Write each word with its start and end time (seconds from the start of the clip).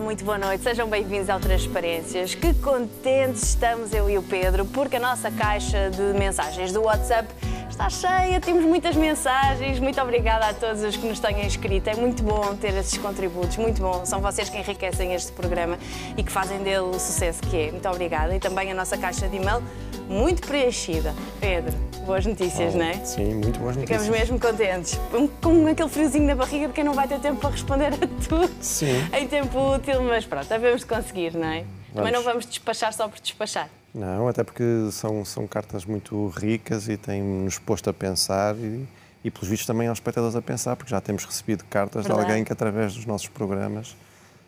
Muito 0.00 0.24
boa 0.24 0.36
noite. 0.36 0.62
Sejam 0.62 0.88
bem-vindos 0.88 1.30
ao 1.30 1.40
Transparências. 1.40 2.34
Que 2.34 2.52
contentes 2.54 3.42
estamos 3.42 3.94
eu 3.94 4.10
e 4.10 4.18
o 4.18 4.22
Pedro, 4.22 4.66
porque 4.66 4.96
a 4.96 5.00
nossa 5.00 5.30
caixa 5.30 5.90
de 5.90 6.18
mensagens 6.18 6.72
do 6.72 6.82
WhatsApp 6.82 7.28
está 7.76 7.90
cheia, 7.90 8.40
temos 8.40 8.64
muitas 8.64 8.96
mensagens. 8.96 9.78
Muito 9.78 10.00
obrigada 10.00 10.46
a 10.46 10.54
todos 10.54 10.82
os 10.82 10.96
que 10.96 11.06
nos 11.06 11.20
tenham 11.20 11.42
escrito. 11.42 11.88
É 11.88 11.94
muito 11.94 12.22
bom 12.22 12.56
ter 12.56 12.74
esses 12.74 12.96
contributos, 12.96 13.58
muito 13.58 13.82
bom. 13.82 14.04
São 14.06 14.20
vocês 14.20 14.48
que 14.48 14.56
enriquecem 14.56 15.12
este 15.12 15.30
programa 15.32 15.78
e 16.16 16.22
que 16.22 16.32
fazem 16.32 16.62
dele 16.62 16.78
o 16.78 16.94
sucesso 16.94 17.42
que 17.42 17.68
é. 17.68 17.70
Muito 17.70 17.86
obrigada. 17.86 18.34
E 18.34 18.40
também 18.40 18.72
a 18.72 18.74
nossa 18.74 18.96
caixa 18.96 19.28
de 19.28 19.36
e-mail 19.36 19.62
muito 20.08 20.46
preenchida. 20.46 21.14
Pedro, 21.38 21.76
boas 22.06 22.24
notícias, 22.24 22.74
oh, 22.74 22.78
não 22.78 22.86
é? 22.86 22.94
Sim, 23.04 23.34
muito 23.34 23.60
boas 23.60 23.76
notícias. 23.76 24.02
Ficamos 24.02 24.20
mesmo 24.20 24.40
contentes. 24.40 24.98
Com 25.42 25.66
aquele 25.66 25.88
friozinho 25.90 26.26
na 26.26 26.34
barriga 26.34 26.68
de 26.68 26.72
quem 26.72 26.82
não 26.82 26.94
vai 26.94 27.06
ter 27.06 27.20
tempo 27.20 27.40
para 27.40 27.50
responder 27.50 27.92
a 27.92 28.26
tudo 28.26 28.50
sim. 28.58 29.06
em 29.12 29.28
tempo 29.28 29.74
útil, 29.74 30.02
mas 30.02 30.24
pronto, 30.24 30.48
devemos 30.48 30.82
conseguir, 30.82 31.34
não 31.34 31.46
é? 31.46 31.58
Vamos. 31.58 31.94
Também 31.94 32.12
não 32.12 32.22
vamos 32.22 32.46
despachar 32.46 32.92
só 32.94 33.06
por 33.06 33.20
despachar. 33.20 33.68
Não, 33.96 34.28
até 34.28 34.44
porque 34.44 34.62
são, 34.92 35.24
são 35.24 35.46
cartas 35.46 35.86
muito 35.86 36.28
ricas 36.28 36.86
e 36.86 36.98
têm-nos 36.98 37.58
posto 37.58 37.88
a 37.88 37.94
pensar 37.94 38.54
e, 38.56 38.86
e, 39.24 39.30
pelos 39.30 39.48
vistos, 39.48 39.66
também 39.66 39.88
aos 39.88 39.96
espectadores 39.96 40.36
a 40.36 40.42
pensar, 40.42 40.76
porque 40.76 40.90
já 40.90 41.00
temos 41.00 41.24
recebido 41.24 41.64
cartas 41.64 42.04
Verdade. 42.04 42.26
de 42.26 42.30
alguém 42.30 42.44
que, 42.44 42.52
através 42.52 42.94
dos 42.94 43.06
nossos 43.06 43.28
programas, 43.28 43.96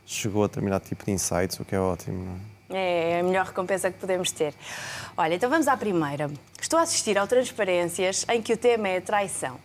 chegou 0.05 0.45
a 0.45 0.49
determinado 0.49 0.85
tipo 0.85 1.03
de 1.03 1.13
insights, 1.13 1.59
o 1.59 1.65
que 1.65 1.75
é 1.75 1.81
ótimo, 1.81 2.27
não 2.27 2.33
é? 2.35 2.59
É 3.15 3.21
a 3.21 3.23
melhor 3.23 3.47
recompensa 3.47 3.91
que 3.91 3.99
podemos 3.99 4.31
ter. 4.31 4.53
Olha, 5.17 5.37
então 5.37 5.49
vamos 5.49 5.67
à 5.67 5.75
primeira. 5.75 6.31
Estou 6.61 6.79
a 6.79 6.83
assistir 6.83 7.17
ao 7.17 7.27
Transparências 7.27 8.27
em 8.29 8.43
que 8.43 8.53
o 8.53 8.57
tema 8.59 8.89
é 8.89 9.01
traição. 9.01 9.59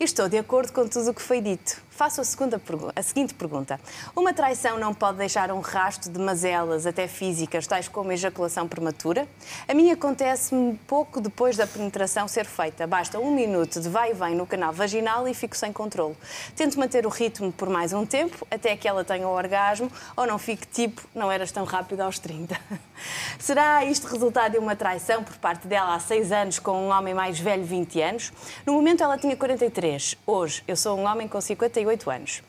E 0.00 0.02
estou 0.02 0.28
de 0.28 0.36
acordo 0.36 0.72
com 0.72 0.88
tudo 0.88 1.10
o 1.10 1.14
que 1.14 1.22
foi 1.22 1.40
dito. 1.40 1.80
Faço 1.98 2.20
a, 2.20 2.24
segunda 2.24 2.62
a 2.94 3.02
seguinte 3.02 3.34
pergunta. 3.34 3.80
Uma 4.14 4.32
traição 4.32 4.78
não 4.78 4.94
pode 4.94 5.18
deixar 5.18 5.50
um 5.50 5.58
rastro 5.58 6.12
de 6.12 6.20
mazelas, 6.20 6.86
até 6.86 7.08
físicas, 7.08 7.66
tais 7.66 7.88
como 7.88 8.12
ejaculação 8.12 8.68
prematura? 8.68 9.26
A 9.66 9.74
mim 9.74 9.90
acontece-me 9.90 10.78
pouco 10.86 11.20
depois 11.20 11.56
da 11.56 11.66
penetração 11.66 12.28
ser 12.28 12.44
feita. 12.44 12.86
Basta 12.86 13.18
um 13.18 13.34
minuto 13.34 13.80
de 13.80 13.88
vai 13.88 14.12
e 14.12 14.14
vem 14.14 14.36
no 14.36 14.46
canal 14.46 14.72
vaginal 14.72 15.26
e 15.26 15.34
fico 15.34 15.56
sem 15.56 15.72
controle. 15.72 16.14
Tento 16.54 16.78
manter 16.78 17.04
o 17.04 17.08
ritmo 17.08 17.50
por 17.50 17.68
mais 17.68 17.92
um 17.92 18.06
tempo, 18.06 18.46
até 18.48 18.76
que 18.76 18.86
ela 18.86 19.02
tenha 19.02 19.26
o 19.26 19.32
orgasmo, 19.32 19.90
ou 20.16 20.24
não 20.24 20.38
fique 20.38 20.68
tipo, 20.68 21.02
não 21.12 21.32
eras 21.32 21.50
tão 21.50 21.64
rápido 21.64 22.02
aos 22.02 22.20
30. 22.20 22.56
Será 23.40 23.84
isto 23.84 24.06
resultado 24.06 24.52
de 24.52 24.58
uma 24.58 24.76
traição 24.76 25.24
por 25.24 25.36
parte 25.38 25.66
dela 25.66 25.96
há 25.96 25.98
6 25.98 26.30
anos 26.30 26.58
com 26.60 26.72
um 26.72 26.90
homem 26.90 27.12
mais 27.12 27.40
velho, 27.40 27.64
20 27.64 28.00
anos? 28.02 28.32
No 28.64 28.72
momento 28.72 29.02
ela 29.02 29.18
tinha 29.18 29.36
43. 29.36 30.16
Hoje 30.24 30.62
eu 30.68 30.76
sou 30.76 30.96
um 30.96 31.04
homem 31.04 31.26
com 31.26 31.40
58 31.40 31.87
38 31.88 32.10
anos. 32.10 32.42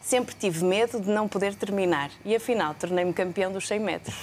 Sempre 0.00 0.34
tive 0.34 0.64
medo 0.64 1.00
de 1.00 1.08
não 1.08 1.28
poder 1.28 1.54
terminar 1.54 2.10
e, 2.24 2.34
afinal, 2.34 2.74
tornei-me 2.74 3.12
campeão 3.12 3.52
dos 3.52 3.68
100 3.68 3.78
metros. 3.78 4.16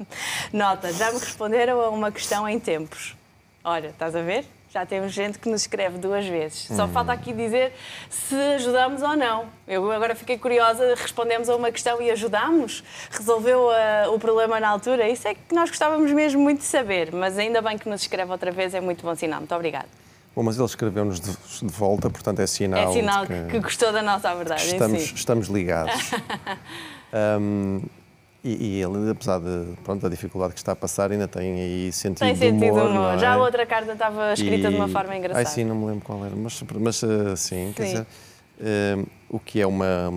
Nota, 0.52 0.92
já 0.92 1.10
me 1.10 1.18
responderam 1.18 1.80
a 1.80 1.88
uma 1.88 2.12
questão 2.12 2.46
em 2.46 2.60
tempos. 2.60 3.16
Olha, 3.64 3.88
estás 3.88 4.14
a 4.14 4.20
ver? 4.20 4.44
Já 4.70 4.84
temos 4.84 5.12
gente 5.12 5.38
que 5.38 5.48
nos 5.48 5.62
escreve 5.62 5.98
duas 5.98 6.26
vezes. 6.26 6.66
Só 6.74 6.84
hum. 6.84 6.88
falta 6.88 7.12
aqui 7.12 7.32
dizer 7.32 7.72
se 8.10 8.34
ajudamos 8.34 9.02
ou 9.02 9.16
não. 9.16 9.46
Eu 9.66 9.90
agora 9.90 10.14
fiquei 10.14 10.36
curiosa, 10.36 10.94
respondemos 10.94 11.48
a 11.48 11.56
uma 11.56 11.70
questão 11.70 12.00
e 12.00 12.10
ajudamos? 12.10 12.82
Resolveu 13.10 13.68
uh, 13.68 14.12
o 14.14 14.18
problema 14.18 14.60
na 14.60 14.68
altura? 14.68 15.08
Isso 15.08 15.28
é 15.28 15.34
que 15.34 15.54
nós 15.54 15.70
gostávamos 15.70 16.10
mesmo 16.12 16.42
muito 16.42 16.60
de 16.60 16.66
saber, 16.66 17.12
mas 17.12 17.38
ainda 17.38 17.62
bem 17.62 17.78
que 17.78 17.88
nos 17.88 18.02
escreve 18.02 18.30
outra 18.30 18.50
vez, 18.50 18.74
é 18.74 18.80
muito 18.80 19.02
bom 19.02 19.14
sinal. 19.14 19.40
Muito 19.40 19.54
obrigada. 19.54 20.01
Bom, 20.34 20.42
mas 20.42 20.56
ele 20.56 20.64
escreveu-nos 20.64 21.20
de, 21.20 21.30
de, 21.30 21.72
volta, 21.72 22.08
portanto 22.08 22.40
é 22.40 22.46
sinal. 22.46 22.90
É 22.90 22.92
sinal 22.92 23.26
que, 23.26 23.44
que, 23.50 23.60
gostou 23.60 23.92
da 23.92 24.02
nossa 24.02 24.34
verdade. 24.34 24.64
Estamos, 24.64 25.02
si. 25.02 25.14
estamos 25.14 25.48
ligados. 25.48 26.10
um, 27.38 27.82
e, 28.42 28.78
e, 28.78 28.82
ele, 28.82 29.10
apesar 29.10 29.38
de, 29.38 29.76
pronto, 29.84 30.00
da 30.00 30.08
dificuldade 30.08 30.54
que 30.54 30.58
está 30.58 30.72
a 30.72 30.76
passar, 30.76 31.12
ainda 31.12 31.28
tem 31.28 31.60
aí 31.60 31.92
sentido 31.92 32.26
tem 32.26 32.34
sentido 32.34 32.74
humor. 32.74 32.90
humor. 32.90 33.14
É? 33.14 33.18
Já 33.18 33.34
a 33.34 33.38
outra 33.38 33.66
carta 33.66 33.92
estava 33.92 34.32
escrita 34.32 34.68
e... 34.68 34.70
de 34.70 34.76
uma 34.76 34.88
forma 34.88 35.14
engraçada. 35.16 35.46
Ai, 35.46 35.52
sim, 35.52 35.64
não 35.64 35.76
me 35.76 35.86
lembro 35.86 36.04
qual 36.04 36.24
era, 36.24 36.34
mas, 36.34 36.62
mas 36.80 37.02
uh, 37.02 37.36
sim, 37.36 37.68
sim, 37.68 37.72
quer 37.76 37.82
dizer, 37.84 38.06
uh, 38.06 39.06
o 39.28 39.38
que 39.38 39.60
é, 39.60 39.66
uma, 39.66 40.12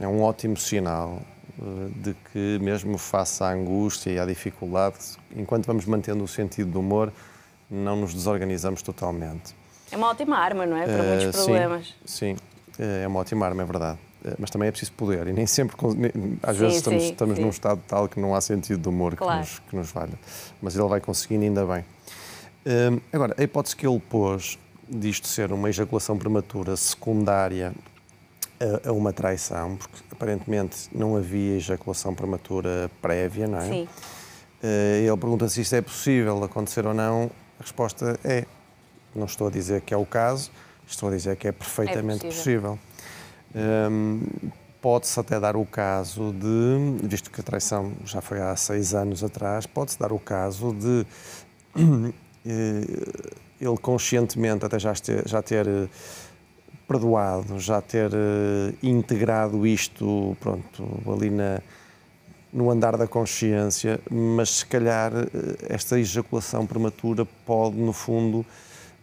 é 0.00 0.06
um 0.06 0.22
ótimo 0.22 0.56
sinal 0.56 1.20
uh, 1.58 1.90
de 1.96 2.14
que, 2.32 2.58
mesmo 2.62 2.96
face 2.96 3.42
à 3.42 3.48
angústia 3.48 4.10
e 4.10 4.18
à 4.20 4.24
dificuldade, 4.24 4.96
enquanto 5.36 5.66
vamos 5.66 5.84
mantendo 5.84 6.22
o 6.22 6.28
sentido 6.28 6.70
do 6.70 6.80
humor, 6.80 7.12
não 7.72 7.96
nos 7.96 8.12
desorganizamos 8.12 8.82
totalmente. 8.82 9.54
É 9.90 9.96
uma 9.96 10.08
ótima 10.08 10.38
arma, 10.38 10.66
não 10.66 10.76
é? 10.76 10.84
Para 10.84 11.02
muitos 11.02 11.40
uh, 11.40 11.44
problemas. 11.44 11.94
Sim, 12.04 12.36
sim, 12.72 12.82
é 13.02 13.06
uma 13.06 13.20
ótima 13.20 13.46
arma, 13.46 13.62
é 13.62 13.64
verdade. 13.64 13.98
Uh, 14.24 14.34
mas 14.38 14.50
também 14.50 14.68
é 14.68 14.70
preciso 14.70 14.92
poder 14.92 15.26
e 15.26 15.32
nem 15.32 15.46
sempre, 15.46 15.76
às 16.42 16.56
sim, 16.56 16.62
vezes, 16.62 16.76
estamos, 16.76 17.02
sim, 17.02 17.10
estamos 17.10 17.38
num 17.38 17.48
estado 17.48 17.80
tal 17.88 18.08
que 18.08 18.20
não 18.20 18.34
há 18.34 18.40
sentido 18.40 18.80
de 18.80 18.88
humor 18.88 19.16
claro. 19.16 19.40
que, 19.40 19.50
nos, 19.50 19.58
que 19.58 19.76
nos 19.76 19.90
valha. 19.90 20.18
Mas 20.60 20.76
ele 20.76 20.86
vai 20.86 21.00
conseguindo, 21.00 21.44
ainda 21.44 21.64
bem. 21.64 21.84
Uh, 22.64 23.00
agora, 23.12 23.34
a 23.38 23.42
hipótese 23.42 23.74
que 23.74 23.86
ele 23.86 24.00
pôs 24.00 24.58
disto 24.88 25.26
ser 25.26 25.50
uma 25.52 25.70
ejaculação 25.70 26.18
prematura 26.18 26.76
secundária 26.76 27.72
a, 28.60 28.90
a 28.90 28.92
uma 28.92 29.12
traição, 29.12 29.76
porque 29.76 29.96
aparentemente 30.10 30.88
não 30.92 31.16
havia 31.16 31.56
ejaculação 31.56 32.14
prematura 32.14 32.90
prévia, 33.00 33.46
não 33.46 33.58
é? 33.58 33.68
Sim. 33.68 33.88
ele 35.04 35.16
pergunta 35.16 35.48
se 35.48 35.62
isto 35.62 35.74
é 35.74 35.80
possível 35.80 36.44
acontecer 36.44 36.86
ou 36.86 36.94
não. 36.94 37.30
A 37.62 37.64
resposta 37.64 38.18
é: 38.24 38.44
não 39.14 39.26
estou 39.26 39.46
a 39.46 39.50
dizer 39.50 39.82
que 39.82 39.94
é 39.94 39.96
o 39.96 40.04
caso, 40.04 40.50
estou 40.84 41.08
a 41.08 41.12
dizer 41.12 41.36
que 41.36 41.46
é 41.46 41.52
perfeitamente 41.52 42.26
é 42.26 42.28
possível. 42.28 42.76
possível. 43.54 43.88
Um, 43.88 44.20
pode-se 44.80 45.20
até 45.20 45.38
dar 45.38 45.54
o 45.54 45.64
caso 45.64 46.32
de, 46.32 47.06
visto 47.06 47.30
que 47.30 47.40
a 47.40 47.44
traição 47.44 47.92
já 48.04 48.20
foi 48.20 48.40
há 48.40 48.56
seis 48.56 48.94
anos 48.94 49.22
atrás, 49.22 49.64
pode-se 49.64 49.96
dar 49.96 50.12
o 50.12 50.18
caso 50.18 50.74
de 50.74 51.06
eh, 52.44 52.84
ele 53.60 53.78
conscientemente 53.80 54.66
até 54.66 54.80
já 54.80 54.92
ter, 54.94 55.28
já 55.28 55.40
ter 55.40 55.68
eh, 55.68 55.88
perdoado, 56.88 57.60
já 57.60 57.80
ter 57.80 58.10
eh, 58.12 58.74
integrado 58.82 59.64
isto, 59.64 60.36
pronto, 60.40 60.84
ali 61.06 61.30
na 61.30 61.60
no 62.52 62.70
andar 62.70 62.96
da 62.96 63.06
consciência, 63.06 63.98
mas 64.10 64.50
se 64.58 64.66
calhar 64.66 65.12
eh, 65.14 65.26
esta 65.70 65.98
ejaculação 65.98 66.66
prematura 66.66 67.24
pode, 67.46 67.76
no 67.76 67.92
fundo, 67.92 68.44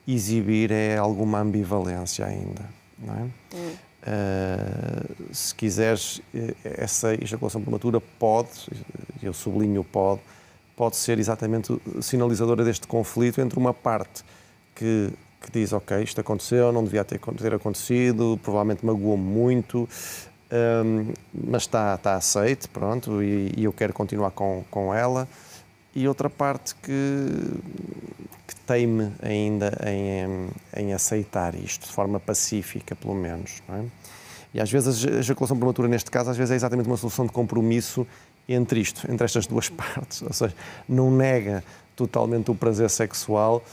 exibir 0.07 0.71
é 0.71 0.97
alguma 0.97 1.39
ambivalência 1.39 2.25
ainda. 2.25 2.63
Não 2.97 3.13
é? 3.15 3.21
Hum. 3.55 3.73
Uh, 4.01 5.33
se 5.33 5.53
quiseres, 5.53 6.21
eh, 6.33 6.55
essa 6.63 7.13
ejaculação 7.15 7.61
prematura 7.61 7.99
pode, 7.99 8.49
eu 9.21 9.33
sublinho 9.33 9.83
pode, 9.83 10.21
pode 10.75 10.95
ser 10.95 11.19
exatamente 11.19 11.77
sinalizadora 12.01 12.63
deste 12.63 12.87
conflito 12.87 13.41
entre 13.41 13.59
uma 13.59 13.73
parte 13.73 14.23
que, 14.73 15.11
que 15.41 15.51
diz, 15.51 15.73
ok, 15.73 16.01
isto 16.01 16.21
aconteceu, 16.21 16.71
não 16.71 16.83
devia 16.83 17.03
ter, 17.03 17.19
ter 17.19 17.53
acontecido, 17.53 18.39
provavelmente 18.41 18.85
magoou-me 18.85 19.23
muito, 19.23 19.87
um, 20.51 21.13
mas 21.33 21.63
está, 21.63 21.95
está 21.95 22.15
aceite, 22.15 22.67
pronto, 22.67 23.21
e, 23.21 23.53
e, 23.55 23.63
eu 23.65 23.73
quero 23.73 23.93
continuar 23.93 24.31
com, 24.31 24.63
com 24.69 24.93
ela. 24.93 25.27
E 25.95 26.07
outra 26.07 26.29
parte 26.29 26.75
que, 26.75 26.91
que 28.47 28.55
teime 28.65 29.11
ainda 29.21 29.71
em, 29.85 30.49
em 30.75 30.93
aceitar 30.93 31.55
isto, 31.55 31.87
de 31.87 31.91
forma 31.91 32.19
pacífica, 32.19 32.95
pelo 32.95 33.15
menos. 33.15 33.61
É? 33.69 33.83
E 34.53 34.61
às 34.61 34.71
vezes 34.71 35.05
a 35.05 35.19
ejaculação 35.19 35.57
prematura, 35.57 35.87
neste 35.87 36.09
caso, 36.09 36.29
às 36.29 36.37
vezes 36.37 36.51
é 36.51 36.55
exatamente 36.55 36.87
uma 36.87 36.97
solução 36.97 37.25
de 37.25 37.31
compromisso 37.31 38.05
entre 38.47 38.79
isto, 38.79 39.11
entre 39.11 39.25
estas 39.25 39.45
duas 39.45 39.69
partes. 39.69 40.21
Ou 40.21 40.33
seja, 40.33 40.55
não 40.87 41.11
nega 41.11 41.63
totalmente 41.95 42.49
o 42.49 42.55
prazer 42.55 42.90
sexual, 42.90 43.63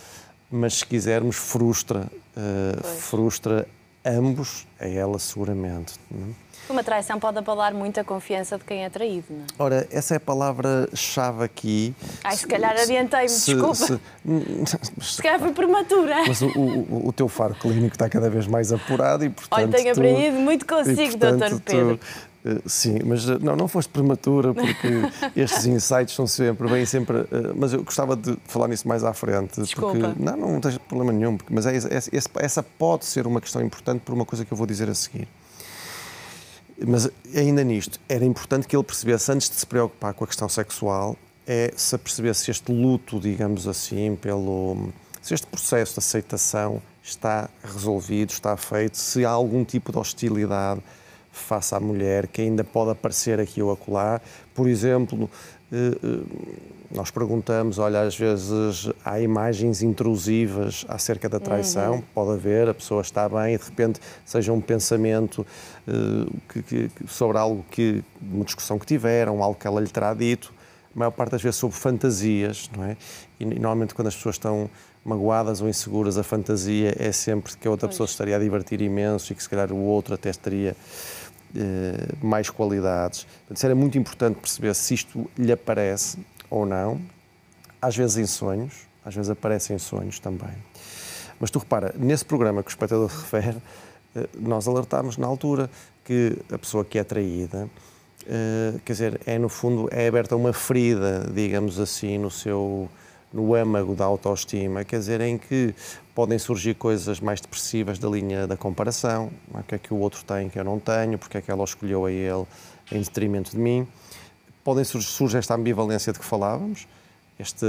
mas 0.50 0.75
se 0.75 0.87
quisermos, 0.87 1.37
frustra, 1.37 2.06
uh, 2.37 2.84
frustra 2.84 3.67
ambos, 4.05 4.67
a 4.79 4.87
ela 4.87 5.19
seguramente. 5.19 5.94
Não 6.11 6.29
é? 6.29 6.45
Uma 6.69 6.83
traição 6.83 7.19
pode 7.21 7.39
abalar 7.39 7.73
muito 7.75 8.01
a 8.01 8.05
confiança 8.05 8.59
de 8.59 8.65
quem 8.65 8.85
é 8.85 8.91
traído, 8.91 9.27
não 9.31 9.43
é? 9.43 9.45
Ora, 9.59 9.89
essa 9.91 10.15
é 10.15 10.17
a 10.17 10.21
palavra-chave 10.21 11.45
aqui. 11.45 11.95
Ai, 12.25 12.37
se 12.37 12.47
calhar 12.47 12.73
adiantei-me, 12.73 13.29
desculpa. 13.29 13.75
Se, 13.75 14.01
se 15.15 15.23
calhar 15.23 15.39
foi 15.39 15.53
prematura. 15.53 16.25
Mas 16.27 16.43
o, 16.43 16.49
o, 16.49 17.09
o, 17.09 17.13
teu 17.13 17.29
faro 17.29 17.55
clínico 17.55 17.95
está 17.95 18.09
cada 18.09 18.29
vez 18.29 18.47
mais 18.47 18.73
apurado 18.73 19.25
e, 19.25 19.31
portanto. 19.31 19.59
Olha, 19.59 19.69
tenho 19.69 19.95
tu, 19.95 20.01
aprendido 20.01 20.37
muito 20.39 20.67
consigo, 20.67 21.17
doutor 21.17 21.61
Pedro. 21.61 21.99
Tu, 21.99 22.01
eh, 22.47 22.63
sim, 22.65 22.99
mas 23.05 23.29
eh, 23.29 23.39
não, 23.41 23.57
não 23.57 23.67
foste 23.67 23.89
prematura, 23.89 24.55
porque 24.55 24.89
estes 25.35 25.67
insights 25.67 26.15
são 26.15 26.27
sempre 26.27 26.69
bem, 26.69 26.87
sempre. 26.87 27.19
Eh, 27.19 27.53
mas 27.57 27.73
eu 27.73 27.83
gostava 27.83 28.17
de 28.17 28.37
falar 28.47 28.69
nisso 28.69 28.87
mais 28.87 29.03
à 29.03 29.13
frente. 29.13 29.61
Desculpa. 29.61 29.99
Porque, 29.99 30.23
não, 30.23 30.37
não, 30.37 30.53
não 30.53 30.61
tens 30.61 30.79
problema 30.79 31.13
nenhum, 31.13 31.37
porque, 31.37 31.53
mas 31.53 31.67
é, 31.67 31.77
é, 31.77 32.45
essa 32.45 32.63
pode 32.63 33.05
ser 33.05 33.27
uma 33.27 33.41
questão 33.41 33.61
importante 33.63 34.01
por 34.01 34.15
uma 34.15 34.25
coisa 34.25 34.45
que 34.45 34.53
eu 34.53 34.57
vou 34.57 34.67
dizer 34.67 34.89
a 34.89 34.95
seguir. 34.95 35.27
Mas 36.84 37.08
ainda 37.34 37.64
nisto, 37.64 37.99
era 38.08 38.25
importante 38.25 38.67
que 38.67 38.76
ele 38.76 38.84
percebesse, 38.84 39.32
antes 39.32 39.49
de 39.49 39.56
se 39.56 39.67
preocupar 39.67 40.12
com 40.12 40.25
a 40.25 40.26
questão 40.26 40.49
sexual, 40.49 41.17
é 41.46 41.73
se 41.76 41.94
apercebesse 41.94 42.44
se 42.44 42.50
este 42.50 42.73
luto, 42.73 43.19
digamos 43.20 43.67
assim, 43.67 44.17
pelo. 44.17 44.93
se 45.23 45.32
este 45.32 45.46
processo 45.46 45.94
de 45.94 45.99
aceitação 46.00 46.82
está 47.02 47.49
resolvido, 47.62 48.31
está 48.31 48.56
feito, 48.56 48.96
se 48.99 49.25
há 49.25 49.31
algum 49.31 49.64
tipo 49.64 49.93
de 49.93 49.99
hostilidade 49.99 50.82
face 51.31 51.75
à 51.75 51.81
mulher, 51.81 52.26
que 52.26 52.43
ainda 52.43 52.64
pode 52.64 52.90
aparecer 52.90 53.38
aqui 53.38 53.62
ou 53.62 53.70
acolá. 53.70 54.20
Por 54.55 54.69
exemplo, 54.69 55.31
nós 56.91 57.11
perguntamos, 57.11 57.79
olha, 57.79 58.03
às 58.03 58.17
vezes 58.17 58.91
há 59.05 59.21
imagens 59.21 59.83
intrusivas 59.83 60.85
acerca 60.89 61.29
da 61.29 61.41
traição, 61.41 61.97
uhum. 61.97 62.03
pode 62.15 62.33
haver, 62.33 62.69
a 62.69 62.75
pessoa 62.75 63.03
está 63.03 63.29
bem 63.29 63.55
e 63.55 63.59
de 63.59 63.65
repente 63.65 64.01
seja 64.25 64.53
um 64.53 64.61
pensamento 64.61 65.45
uh, 65.87 66.33
que, 66.49 66.63
que, 66.63 66.91
sobre 67.09 67.39
algo 67.39 67.65
que, 67.71 68.03
uma 68.21 68.45
discussão 68.45 68.79
que 68.79 68.87
tiveram, 68.87 69.43
algo 69.43 69.59
que 69.59 69.67
ela 69.67 69.81
lhe 69.81 69.89
terá 69.89 70.15
dito, 70.15 70.55
a 70.95 70.99
maior 70.99 71.11
parte 71.11 71.33
das 71.33 71.43
vezes 71.43 71.57
sobre 71.57 71.77
fantasias, 71.77 72.71
não 72.75 72.85
é? 72.85 72.97
E, 73.39 73.45
e 73.45 73.47
normalmente 73.47 73.95
quando 73.95 74.09
as 74.09 74.15
pessoas 74.17 74.37
estão 74.37 74.71
magoadas 75.05 75.61
ou 75.61 75.69
inseguras, 75.69 76.19
a 76.19 76.25
fantasia 76.25 76.95
é 76.99 77.13
sempre 77.13 77.57
que 77.57 77.69
a 77.69 77.71
outra 77.71 77.89
pessoa 77.89 78.07
se 78.07 78.13
estaria 78.15 78.35
a 78.35 78.39
divertir 78.39 78.81
imenso 78.81 79.33
e 79.33 79.37
que 79.37 79.43
se 79.43 79.49
calhar 79.49 79.73
o 79.73 79.77
outro 79.77 80.15
até 80.15 80.31
estaria 80.31 80.71
eh, 80.71 81.25
mais 82.23 82.50
qualidades. 82.50 83.26
Portanto, 83.47 83.64
era 83.64 83.75
muito 83.75 83.99
importante 83.99 84.38
perceber 84.38 84.75
se 84.75 84.94
isto 84.94 85.31
lhe 85.38 85.53
aparece 85.53 86.19
ou 86.50 86.67
não, 86.67 87.00
às 87.81 87.97
vezes 87.97 88.17
em 88.17 88.26
sonhos, 88.26 88.87
às 89.05 89.14
vezes 89.14 89.31
aparece 89.31 89.73
em 89.73 89.79
sonhos 89.79 90.19
também. 90.19 90.55
Mas 91.38 91.50
tu 91.50 91.58
repara, 91.58 91.94
nesse 91.97 92.25
programa 92.25 92.62
que 92.62 92.69
o 92.69 92.70
espectador 92.70 93.08
refere, 93.08 93.58
eh, 94.14 94.29
nós 94.38 94.67
alertámos 94.67 95.17
na 95.17 95.26
altura 95.26 95.70
que 96.05 96.38
a 96.50 96.58
pessoa 96.58 96.85
que 96.85 96.99
é 96.99 97.05
traída, 97.05 97.69
eh, 98.26 98.75
quer 98.85 98.93
dizer, 98.93 99.20
é 99.26 99.38
no 99.38 99.49
fundo, 99.49 99.88
é 99.93 100.08
aberta 100.08 100.35
uma 100.35 100.53
ferida, 100.53 101.31
digamos 101.32 101.79
assim, 101.79 102.19
no 102.19 102.31
seu 102.31 102.88
no 103.32 103.55
âmago 103.55 103.94
da 103.94 104.05
autoestima, 104.05 104.84
quer 104.84 104.99
dizer, 104.99 105.20
em 105.20 105.37
que 105.37 105.75
podem 106.14 106.38
surgir 106.38 106.75
coisas 106.75 107.20
mais 107.20 107.40
depressivas 107.40 107.99
da 107.99 108.08
linha 108.08 108.46
da 108.46 108.56
comparação, 108.56 109.31
o 109.52 109.62
que 109.62 109.75
é 109.75 109.78
que 109.78 109.93
o 109.93 109.99
outro 109.99 110.25
tem 110.25 110.49
que 110.49 110.58
eu 110.58 110.64
não 110.64 110.78
tenho, 110.78 111.19
porque 111.19 111.38
é 111.38 111.43
que 111.43 111.50
ela 111.50 111.64
escolheu 111.64 112.06
a 112.06 112.11
ele 112.11 112.46
em 112.90 113.00
detrimento 113.00 113.50
de 113.50 113.58
mim. 113.58 113.87
Podem 114.64 114.84
surgir, 114.84 115.08
surge 115.08 115.37
esta 115.37 115.55
ambivalência 115.55 116.12
de 116.12 116.19
que 116.19 116.25
falávamos, 116.25 116.87
este, 117.38 117.67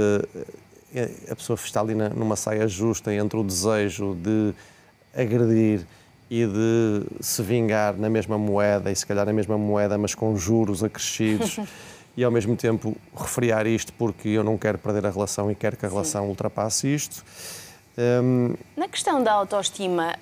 eh, 0.94 1.10
a 1.30 1.36
pessoa 1.36 1.58
está 1.62 1.80
ali 1.80 1.94
numa 1.94 2.36
saia 2.36 2.66
justa 2.66 3.12
entre 3.12 3.38
o 3.38 3.44
desejo 3.44 4.14
de 4.14 4.54
agredir 5.14 5.86
e 6.30 6.46
de 6.46 7.02
se 7.20 7.42
vingar 7.42 7.94
na 7.96 8.08
mesma 8.08 8.38
moeda, 8.38 8.90
e 8.90 8.96
se 8.96 9.04
calhar 9.06 9.26
na 9.26 9.32
mesma 9.32 9.56
moeda, 9.58 9.96
mas 9.98 10.14
com 10.14 10.36
juros 10.36 10.82
acrescidos. 10.84 11.58
e 12.18 12.24
ao 12.24 12.32
mesmo 12.32 12.56
tempo 12.56 12.96
refriar 13.16 13.64
isto 13.64 13.92
porque 13.92 14.28
eu 14.30 14.42
não 14.42 14.58
quero 14.58 14.76
perder 14.76 15.06
a 15.06 15.10
relação 15.10 15.52
e 15.52 15.54
quero 15.54 15.76
que 15.76 15.86
a 15.86 15.88
Sim. 15.88 15.94
relação 15.94 16.26
ultrapasse 16.26 16.92
isto. 16.92 17.24
Um... 17.98 18.54
Na 18.76 18.86
questão 18.86 19.20
da 19.20 19.32
autoestima, 19.32 20.14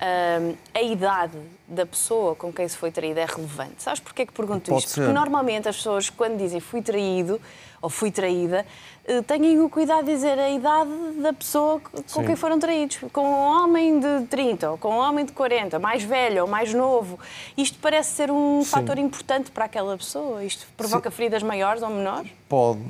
a 0.73 0.81
idade 0.81 1.37
da 1.67 1.85
pessoa 1.85 2.33
com 2.35 2.51
quem 2.51 2.67
se 2.67 2.75
foi 2.75 2.89
traída 2.89 3.21
é 3.21 3.25
relevante. 3.25 3.83
Sabes 3.83 3.99
porquê 3.99 4.25
que 4.25 4.33
pergunto 4.33 4.71
Pode 4.71 4.83
isto? 4.83 4.95
Ser. 4.95 5.01
Porque 5.01 5.13
normalmente 5.13 5.69
as 5.69 5.75
pessoas, 5.75 6.09
quando 6.09 6.37
dizem 6.39 6.59
fui 6.59 6.81
traído 6.81 7.39
ou 7.79 7.87
fui 7.87 8.09
traída, 8.09 8.65
eh, 9.05 9.21
têm 9.21 9.59
o 9.59 9.69
cuidado 9.69 10.05
de 10.05 10.11
dizer 10.11 10.39
a 10.39 10.49
idade 10.49 10.89
da 11.21 11.31
pessoa 11.31 11.79
com 11.79 12.01
Sim. 12.07 12.25
quem 12.25 12.35
foram 12.35 12.57
traídos. 12.57 12.97
Com 13.13 13.21
um 13.21 13.63
homem 13.63 13.99
de 13.99 14.25
30 14.25 14.71
ou 14.71 14.77
com 14.79 14.95
um 14.95 14.97
homem 14.97 15.23
de 15.23 15.31
40, 15.33 15.77
mais 15.77 16.01
velho 16.01 16.43
ou 16.43 16.47
mais 16.47 16.73
novo. 16.73 17.19
Isto 17.55 17.77
parece 17.79 18.15
ser 18.15 18.31
um 18.31 18.63
Sim. 18.63 18.71
fator 18.71 18.97
importante 18.97 19.51
para 19.51 19.65
aquela 19.65 19.95
pessoa. 19.95 20.43
Isto 20.43 20.65
provoca 20.75 21.11
Sim. 21.11 21.15
feridas 21.15 21.43
maiores 21.43 21.83
ou 21.83 21.89
menores? 21.89 22.31
Pode, 22.49 22.81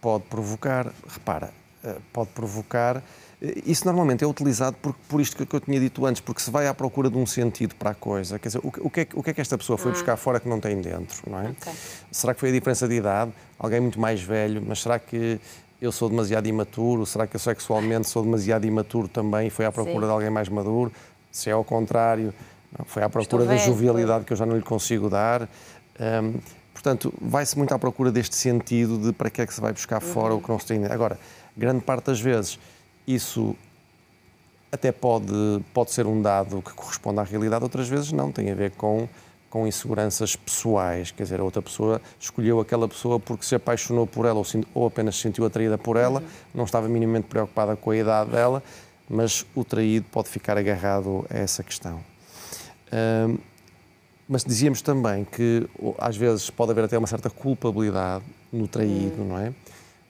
pode 0.00 0.24
provocar. 0.24 0.92
Repara, 1.06 1.52
eh, 1.84 1.96
pode 2.12 2.30
provocar 2.30 3.00
isso 3.64 3.84
normalmente 3.84 4.24
é 4.24 4.26
utilizado 4.26 4.76
por, 4.80 4.94
por 5.08 5.20
isto 5.20 5.44
que 5.46 5.54
eu 5.54 5.60
tinha 5.60 5.78
dito 5.78 6.04
antes, 6.06 6.20
porque 6.20 6.40
se 6.40 6.50
vai 6.50 6.66
à 6.66 6.74
procura 6.74 7.10
de 7.10 7.16
um 7.16 7.26
sentido 7.26 7.74
para 7.74 7.90
a 7.90 7.94
coisa. 7.94 8.38
Quer 8.38 8.48
dizer, 8.48 8.60
o, 8.62 8.68
o, 8.68 8.90
que, 8.90 9.00
é, 9.00 9.08
o 9.14 9.22
que 9.22 9.30
é 9.30 9.34
que 9.34 9.40
esta 9.40 9.56
pessoa 9.58 9.76
foi 9.76 9.90
ah. 9.90 9.94
buscar 9.94 10.16
fora 10.16 10.40
que 10.40 10.48
não 10.48 10.60
tem 10.60 10.80
dentro, 10.80 11.22
não 11.30 11.40
é? 11.40 11.50
Okay. 11.50 11.72
Será 12.10 12.34
que 12.34 12.40
foi 12.40 12.48
a 12.48 12.52
diferença 12.52 12.88
de 12.88 12.94
idade? 12.94 13.32
Alguém 13.58 13.80
muito 13.80 14.00
mais 14.00 14.22
velho, 14.22 14.62
mas 14.66 14.80
será 14.80 14.98
que 14.98 15.40
eu 15.80 15.92
sou 15.92 16.08
demasiado 16.08 16.46
imaturo? 16.46 17.04
Será 17.04 17.26
que 17.26 17.36
eu 17.36 17.40
sexualmente 17.40 18.08
sou 18.08 18.22
demasiado 18.22 18.66
imaturo 18.66 19.08
também 19.08 19.48
e 19.48 19.50
foi 19.50 19.66
à 19.66 19.72
procura 19.72 20.00
Sim. 20.00 20.06
de 20.06 20.12
alguém 20.12 20.30
mais 20.30 20.48
maduro? 20.48 20.92
Se 21.30 21.50
é 21.50 21.52
ao 21.52 21.64
contrário, 21.64 22.32
foi 22.86 23.02
à 23.02 23.08
procura 23.08 23.44
da 23.44 23.56
jovialidade 23.56 24.24
que 24.24 24.32
eu 24.32 24.36
já 24.36 24.46
não 24.46 24.56
lhe 24.56 24.62
consigo 24.62 25.08
dar. 25.10 25.48
Um, 25.98 26.34
portanto, 26.72 27.12
vai-se 27.20 27.56
muito 27.56 27.74
à 27.74 27.78
procura 27.78 28.10
deste 28.10 28.36
sentido 28.36 28.98
de 28.98 29.12
para 29.12 29.30
que 29.30 29.42
é 29.42 29.46
que 29.46 29.52
se 29.52 29.60
vai 29.60 29.72
buscar 29.72 30.00
fora 30.00 30.32
uhum. 30.32 30.40
o 30.40 30.42
que 30.42 30.48
não 30.48 30.58
se 30.58 30.66
tem. 30.66 30.84
Agora, 30.86 31.18
grande 31.56 31.82
parte 31.82 32.06
das 32.06 32.20
vezes 32.20 32.58
isso 33.06 33.56
até 34.70 34.92
pode, 34.92 35.32
pode 35.72 35.92
ser 35.92 36.06
um 36.06 36.20
dado 36.20 36.62
que 36.62 36.72
corresponde 36.72 37.20
à 37.20 37.22
realidade, 37.22 37.62
outras 37.62 37.88
vezes 37.88 38.12
não, 38.12 38.30
tem 38.32 38.50
a 38.50 38.54
ver 38.54 38.72
com, 38.72 39.08
com 39.48 39.66
inseguranças 39.66 40.36
pessoais. 40.36 41.10
Quer 41.10 41.22
dizer, 41.22 41.40
a 41.40 41.44
outra 41.44 41.62
pessoa 41.62 42.00
escolheu 42.18 42.60
aquela 42.60 42.88
pessoa 42.88 43.18
porque 43.18 43.44
se 43.44 43.54
apaixonou 43.54 44.06
por 44.06 44.26
ela 44.26 44.38
ou, 44.38 44.46
ou 44.74 44.86
apenas 44.86 45.16
se 45.16 45.22
sentiu 45.22 45.44
atraída 45.46 45.78
por 45.78 45.96
ela, 45.96 46.20
uhum. 46.20 46.26
não 46.54 46.64
estava 46.64 46.88
minimamente 46.88 47.28
preocupada 47.28 47.76
com 47.76 47.90
a 47.90 47.96
idade 47.96 48.30
dela, 48.30 48.62
mas 49.08 49.46
o 49.54 49.64
traído 49.64 50.06
pode 50.10 50.28
ficar 50.28 50.58
agarrado 50.58 51.24
a 51.30 51.38
essa 51.38 51.62
questão. 51.62 52.00
Mas 54.28 54.44
dizíamos 54.44 54.82
também 54.82 55.24
que 55.24 55.68
às 55.98 56.16
vezes 56.16 56.50
pode 56.50 56.72
haver 56.72 56.84
até 56.84 56.98
uma 56.98 57.06
certa 57.06 57.30
culpabilidade 57.30 58.24
no 58.52 58.66
traído, 58.66 59.22
uhum. 59.22 59.28
não 59.28 59.38
é? 59.38 59.52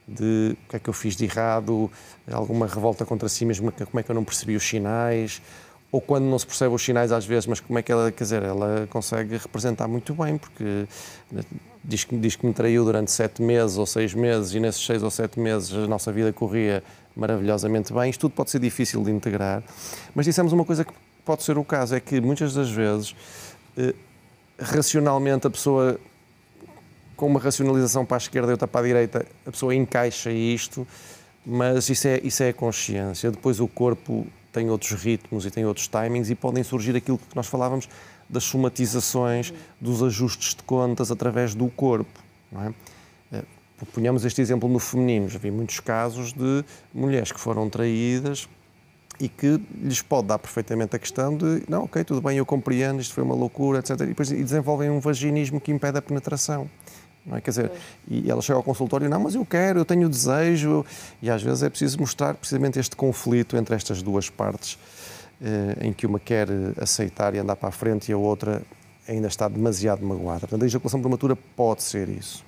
De 0.07 0.55
o 0.65 0.69
que 0.69 0.75
é 0.75 0.79
que 0.79 0.89
eu 0.89 0.93
fiz 0.93 1.15
de 1.15 1.25
errado, 1.25 1.91
alguma 2.31 2.65
revolta 2.65 3.05
contra 3.05 3.27
si 3.27 3.45
mesmo, 3.45 3.71
como 3.71 3.99
é 3.99 4.03
que 4.03 4.09
eu 4.09 4.15
não 4.15 4.23
percebi 4.23 4.55
os 4.55 4.63
sinais, 4.63 5.41
ou 5.91 6.01
quando 6.01 6.25
não 6.25 6.37
se 6.37 6.45
percebe 6.45 6.73
os 6.73 6.83
sinais 6.83 7.11
às 7.11 7.25
vezes, 7.25 7.47
mas 7.47 7.59
como 7.59 7.77
é 7.79 7.81
que 7.81 7.91
ela, 7.91 8.11
quer 8.11 8.23
dizer, 8.23 8.43
ela 8.43 8.87
consegue 8.89 9.37
representar 9.37 9.87
muito 9.87 10.13
bem, 10.13 10.37
porque 10.37 10.85
diz 11.83 12.03
que, 12.03 12.17
diz 12.17 12.35
que 12.35 12.45
me 12.45 12.53
traiu 12.53 12.83
durante 12.83 13.11
sete 13.11 13.41
meses 13.41 13.77
ou 13.77 13.85
seis 13.85 14.13
meses 14.13 14.53
e 14.53 14.59
nesses 14.59 14.85
seis 14.85 15.01
ou 15.03 15.09
sete 15.09 15.39
meses 15.39 15.73
a 15.73 15.87
nossa 15.87 16.11
vida 16.11 16.31
corria 16.33 16.83
maravilhosamente 17.15 17.93
bem. 17.93 18.09
Isto 18.09 18.21
tudo 18.21 18.33
pode 18.33 18.51
ser 18.51 18.59
difícil 18.59 19.03
de 19.03 19.11
integrar, 19.11 19.63
mas 20.13 20.25
dissemos 20.25 20.53
uma 20.53 20.65
coisa 20.65 20.83
que 20.83 20.93
pode 21.25 21.43
ser 21.43 21.57
o 21.57 21.63
caso, 21.63 21.95
é 21.95 21.99
que 21.99 22.21
muitas 22.21 22.53
das 22.53 22.69
vezes, 22.69 23.15
eh, 23.77 23.93
racionalmente, 24.59 25.47
a 25.47 25.49
pessoa 25.49 25.99
com 27.17 27.25
uma 27.25 27.39
racionalização 27.39 28.05
para 28.05 28.15
a 28.15 28.19
esquerda 28.19 28.49
e 28.49 28.51
outra 28.51 28.67
para 28.67 28.81
a 28.81 28.87
direita, 28.87 29.25
a 29.45 29.51
pessoa 29.51 29.75
encaixa 29.75 30.31
isto, 30.31 30.87
mas 31.45 31.89
isso 31.89 32.07
é, 32.07 32.21
isso 32.23 32.43
é 32.43 32.49
a 32.49 32.53
consciência. 32.53 33.31
Depois 33.31 33.59
o 33.59 33.67
corpo 33.67 34.25
tem 34.53 34.69
outros 34.69 34.91
ritmos 34.91 35.45
e 35.45 35.51
tem 35.51 35.65
outros 35.65 35.87
timings 35.87 36.29
e 36.29 36.35
podem 36.35 36.63
surgir 36.63 36.95
aquilo 36.95 37.17
que 37.17 37.35
nós 37.35 37.47
falávamos 37.47 37.89
das 38.29 38.43
somatizações, 38.43 39.53
dos 39.81 40.03
ajustes 40.03 40.55
de 40.55 40.63
contas 40.63 41.11
através 41.11 41.55
do 41.55 41.67
corpo. 41.67 42.19
Não 42.51 42.63
é? 42.63 42.73
Eh, 43.33 43.43
ponhamos 43.93 44.23
este 44.23 44.41
exemplo 44.41 44.69
no 44.69 44.79
feminino. 44.79 45.27
Já 45.27 45.39
vi 45.39 45.49
muitos 45.49 45.79
casos 45.79 46.33
de 46.33 46.63
mulheres 46.93 47.31
que 47.31 47.39
foram 47.39 47.69
traídas 47.69 48.47
e 49.19 49.27
que 49.27 49.59
lhes 49.81 50.01
pode 50.01 50.27
dar 50.27 50.37
perfeitamente 50.37 50.95
a 50.95 50.99
questão 50.99 51.35
de 51.35 51.63
não, 51.67 51.85
ok, 51.85 52.03
tudo 52.03 52.21
bem, 52.21 52.37
eu 52.37 52.45
compreendo, 52.45 53.01
isto 53.01 53.13
foi 53.13 53.23
uma 53.23 53.33
loucura, 53.33 53.79
etc. 53.79 54.01
E 54.01 54.05
depois 54.07 54.31
e 54.31 54.43
desenvolvem 54.43 54.89
um 54.89 54.99
vaginismo 54.99 55.59
que 55.59 55.71
impede 55.71 55.97
a 55.97 56.01
penetração. 56.01 56.69
É? 57.35 57.41
Quer 57.41 57.51
dizer, 57.51 57.71
e 58.07 58.29
ela 58.29 58.41
chega 58.41 58.57
ao 58.57 58.63
consultório, 58.63 59.09
não, 59.09 59.19
mas 59.19 59.35
eu 59.35 59.45
quero, 59.45 59.79
eu 59.79 59.85
tenho 59.85 60.07
desejo, 60.07 60.85
e 61.21 61.29
às 61.29 61.41
vezes 61.41 61.63
é 61.63 61.69
preciso 61.69 61.99
mostrar 61.99 62.33
precisamente 62.35 62.79
este 62.79 62.95
conflito 62.95 63.57
entre 63.57 63.75
estas 63.75 64.01
duas 64.01 64.29
partes, 64.29 64.77
eh, 65.41 65.87
em 65.87 65.93
que 65.93 66.05
uma 66.05 66.19
quer 66.19 66.47
aceitar 66.79 67.35
e 67.35 67.39
andar 67.39 67.55
para 67.55 67.69
a 67.69 67.71
frente 67.71 68.09
e 68.09 68.13
a 68.13 68.17
outra 68.17 68.61
ainda 69.07 69.27
está 69.27 69.47
demasiado 69.47 70.05
magoada. 70.05 70.41
Portanto, 70.41 70.63
a 70.63 70.65
ejaculação 70.65 70.99
prematura 70.99 71.35
pode 71.35 71.83
ser 71.83 72.09
isso. 72.09 72.45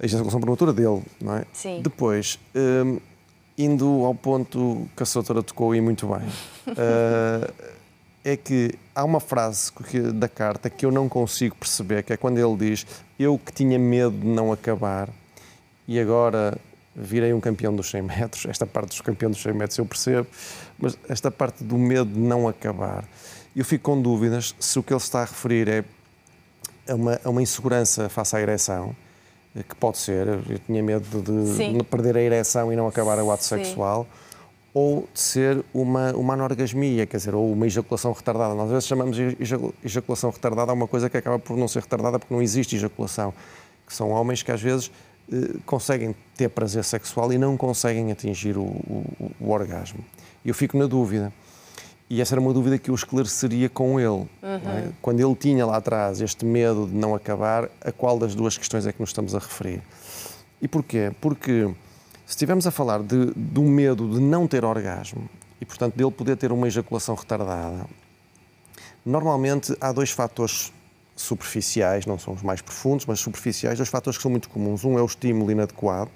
A 0.00 0.04
ejaculação 0.04 0.40
prematura 0.40 0.72
dele, 0.72 1.02
não 1.20 1.36
é? 1.36 1.44
Sim. 1.52 1.80
Depois, 1.82 2.38
eh, 2.54 3.00
indo 3.58 4.04
ao 4.04 4.14
ponto 4.14 4.88
que 4.96 5.02
a 5.02 5.06
doutora 5.12 5.42
tocou 5.42 5.74
e 5.74 5.80
muito 5.80 6.06
bem. 6.06 6.28
Uh, 6.68 7.52
é 8.24 8.36
que 8.36 8.74
há 8.98 9.04
uma 9.04 9.20
frase 9.20 9.70
da 10.12 10.28
carta 10.28 10.68
que 10.68 10.84
eu 10.84 10.90
não 10.90 11.08
consigo 11.08 11.54
perceber, 11.54 12.02
que 12.02 12.12
é 12.12 12.16
quando 12.16 12.38
ele 12.38 12.70
diz: 12.70 12.84
Eu 13.16 13.38
que 13.38 13.52
tinha 13.52 13.78
medo 13.78 14.10
de 14.10 14.26
não 14.26 14.52
acabar 14.52 15.08
e 15.86 16.00
agora 16.00 16.58
virei 16.96 17.32
um 17.32 17.38
campeão 17.40 17.74
dos 17.74 17.88
100 17.90 18.02
metros. 18.02 18.46
Esta 18.46 18.66
parte 18.66 18.88
dos 18.88 19.00
campeões 19.00 19.36
dos 19.36 19.42
100 19.42 19.52
metros 19.52 19.78
eu 19.78 19.86
percebo, 19.86 20.26
mas 20.76 20.98
esta 21.08 21.30
parte 21.30 21.62
do 21.62 21.78
medo 21.78 22.12
de 22.12 22.18
não 22.18 22.48
acabar. 22.48 23.04
Eu 23.54 23.64
fico 23.64 23.84
com 23.84 24.02
dúvidas 24.02 24.54
se 24.58 24.78
o 24.80 24.82
que 24.82 24.92
ele 24.92 25.00
está 25.00 25.22
a 25.22 25.24
referir 25.24 25.68
é 25.68 25.84
a 26.88 26.94
uma, 26.94 27.20
a 27.22 27.30
uma 27.30 27.42
insegurança 27.42 28.08
face 28.08 28.34
à 28.34 28.40
ereção, 28.40 28.96
que 29.68 29.74
pode 29.76 29.98
ser, 29.98 30.26
eu 30.26 30.58
tinha 30.66 30.82
medo 30.82 31.22
de, 31.22 31.72
de 31.72 31.84
perder 31.84 32.16
a 32.16 32.20
ereção 32.20 32.72
e 32.72 32.76
não 32.76 32.86
acabar 32.86 33.18
o 33.18 33.30
ato 33.30 33.44
Sim. 33.44 33.56
sexual 33.64 34.06
ou 34.72 35.08
de 35.12 35.20
ser 35.20 35.64
uma, 35.72 36.12
uma 36.12 36.34
anorgasmia, 36.34 37.06
quer 37.06 37.16
dizer, 37.16 37.34
ou 37.34 37.52
uma 37.52 37.66
ejaculação 37.66 38.12
retardada. 38.12 38.54
Nós 38.54 38.66
às 38.66 38.70
vezes 38.70 38.86
chamamos 38.86 39.16
ejaculação 39.82 40.30
retardada 40.30 40.70
a 40.70 40.74
uma 40.74 40.86
coisa 40.86 41.08
que 41.08 41.16
acaba 41.16 41.38
por 41.38 41.56
não 41.56 41.66
ser 41.66 41.82
retardada 41.82 42.18
porque 42.18 42.32
não 42.32 42.42
existe 42.42 42.76
ejaculação, 42.76 43.32
que 43.86 43.94
são 43.94 44.10
homens 44.10 44.42
que 44.42 44.52
às 44.52 44.60
vezes 44.60 44.90
eh, 45.32 45.58
conseguem 45.64 46.14
ter 46.36 46.48
prazer 46.50 46.84
sexual 46.84 47.32
e 47.32 47.38
não 47.38 47.56
conseguem 47.56 48.12
atingir 48.12 48.56
o, 48.56 48.62
o, 48.62 49.30
o 49.40 49.50
orgasmo. 49.50 50.04
Eu 50.44 50.54
fico 50.54 50.76
na 50.76 50.86
dúvida. 50.86 51.32
E 52.10 52.22
essa 52.22 52.34
era 52.34 52.40
uma 52.40 52.54
dúvida 52.54 52.78
que 52.78 52.90
eu 52.90 52.94
esclareceria 52.94 53.68
com 53.68 54.00
ele. 54.00 54.08
Uhum. 54.08 54.28
É? 54.42 54.88
Quando 55.02 55.20
ele 55.20 55.34
tinha 55.34 55.66
lá 55.66 55.76
atrás 55.76 56.22
este 56.22 56.44
medo 56.44 56.86
de 56.86 56.94
não 56.94 57.14
acabar, 57.14 57.68
a 57.82 57.92
qual 57.92 58.18
das 58.18 58.34
duas 58.34 58.56
questões 58.56 58.86
é 58.86 58.92
que 58.92 59.00
nos 59.00 59.10
estamos 59.10 59.34
a 59.34 59.38
referir? 59.38 59.82
E 60.60 60.66
porquê? 60.66 61.12
Porque 61.20 61.68
se 62.28 62.32
estivermos 62.32 62.66
a 62.66 62.70
falar 62.70 63.02
de, 63.02 63.32
do 63.34 63.62
medo 63.62 64.06
de 64.06 64.20
não 64.20 64.46
ter 64.46 64.62
orgasmo 64.62 65.26
e, 65.58 65.64
portanto, 65.64 65.96
dele 65.96 66.10
poder 66.10 66.36
ter 66.36 66.52
uma 66.52 66.68
ejaculação 66.68 67.14
retardada, 67.14 67.86
normalmente 69.02 69.74
há 69.80 69.90
dois 69.92 70.10
fatores 70.10 70.70
superficiais, 71.16 72.04
não 72.04 72.18
são 72.18 72.34
os 72.34 72.42
mais 72.42 72.60
profundos, 72.60 73.06
mas 73.06 73.18
superficiais, 73.18 73.78
dois 73.78 73.88
fatores 73.88 74.18
que 74.18 74.22
são 74.22 74.30
muito 74.30 74.50
comuns. 74.50 74.84
Um 74.84 74.98
é 74.98 75.02
o 75.02 75.06
estímulo 75.06 75.50
inadequado, 75.50 76.10